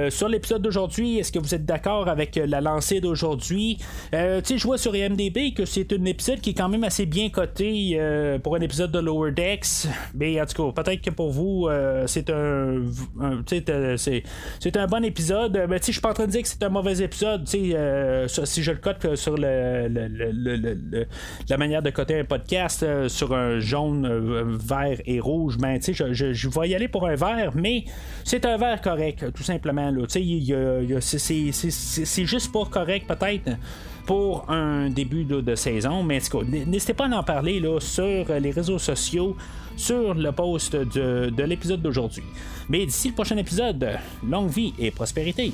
sur 0.09 0.27
l'épisode 0.27 0.61
d'aujourd'hui, 0.61 1.19
est-ce 1.19 1.31
que 1.31 1.39
vous 1.39 1.53
êtes 1.53 1.65
d'accord 1.65 2.07
avec 2.07 2.37
euh, 2.37 2.45
la 2.45 2.61
lancée 2.61 3.01
d'aujourd'hui? 3.01 3.77
Euh, 4.13 4.41
tu 4.41 4.57
je 4.57 4.63
vois 4.65 4.77
sur 4.77 4.95
IMDB 4.95 5.53
que 5.55 5.65
c'est 5.65 5.91
un 5.93 6.05
épisode 6.05 6.39
qui 6.39 6.51
est 6.51 6.53
quand 6.53 6.69
même 6.69 6.83
assez 6.83 7.05
bien 7.05 7.29
coté 7.29 7.99
pour 8.43 8.55
un 8.55 8.61
épisode 8.61 8.91
de 8.91 8.99
Lower 8.99 9.31
Decks. 9.31 9.87
Mais 10.13 10.39
en 10.39 10.45
tout 10.45 10.71
cas, 10.71 10.83
peut-être 10.83 11.01
que 11.01 11.09
pour 11.09 11.31
vous, 11.31 11.69
c'est 12.05 12.29
un, 12.29 12.83
c'est, 13.97 14.77
un 14.77 14.87
bon 14.87 15.03
épisode. 15.03 15.65
Mais 15.69 15.79
tu 15.79 15.85
sais, 15.85 15.91
je 15.91 15.97
suis 15.97 16.01
pas 16.01 16.11
en 16.11 16.13
train 16.13 16.25
de 16.25 16.31
dire 16.31 16.41
que 16.41 16.47
c'est 16.47 16.63
un 16.63 16.69
mauvais 16.69 16.99
épisode. 17.01 17.45
Tu 17.45 17.71
sais, 17.71 18.45
si 18.45 18.63
je 18.63 18.71
le 18.71 18.77
cote 18.77 19.15
sur 19.15 19.35
le, 19.35 19.87
la 21.49 21.57
manière 21.57 21.81
de 21.81 21.89
coter 21.89 22.19
un 22.19 22.25
podcast 22.25 22.85
sur 23.07 23.33
un 23.33 23.59
jaune, 23.59 24.07
vert 24.57 25.01
et 25.05 25.19
rouge, 25.19 25.57
ben, 25.57 25.79
je 25.81 26.49
vais 26.49 26.69
y 26.69 26.75
aller 26.75 26.87
pour 26.87 27.07
un 27.07 27.15
vert, 27.15 27.51
mais 27.55 27.85
c'est 28.23 28.45
un 28.45 28.57
vert 28.57 28.81
correct, 28.81 29.25
tout 29.33 29.43
simplement 29.43 29.90
c'est 30.99 32.25
juste 32.25 32.51
pas 32.51 32.65
correct 32.65 33.07
peut-être 33.07 33.57
pour 34.05 34.49
un 34.49 34.89
début 34.89 35.23
de 35.23 35.55
saison, 35.55 36.03
mais 36.03 36.19
n'hésitez 36.67 36.93
pas 36.93 37.07
à 37.07 37.17
en 37.17 37.23
parler 37.23 37.59
là, 37.59 37.79
sur 37.79 38.25
les 38.39 38.51
réseaux 38.51 38.79
sociaux, 38.79 39.35
sur 39.75 40.13
le 40.13 40.31
post 40.31 40.75
de, 40.75 41.29
de 41.29 41.43
l'épisode 41.43 41.81
d'aujourd'hui. 41.81 42.23
Mais 42.69 42.85
d'ici 42.85 43.09
le 43.09 43.13
prochain 43.13 43.37
épisode, 43.37 43.97
longue 44.27 44.49
vie 44.49 44.73
et 44.79 44.91
prospérité. 44.91 45.53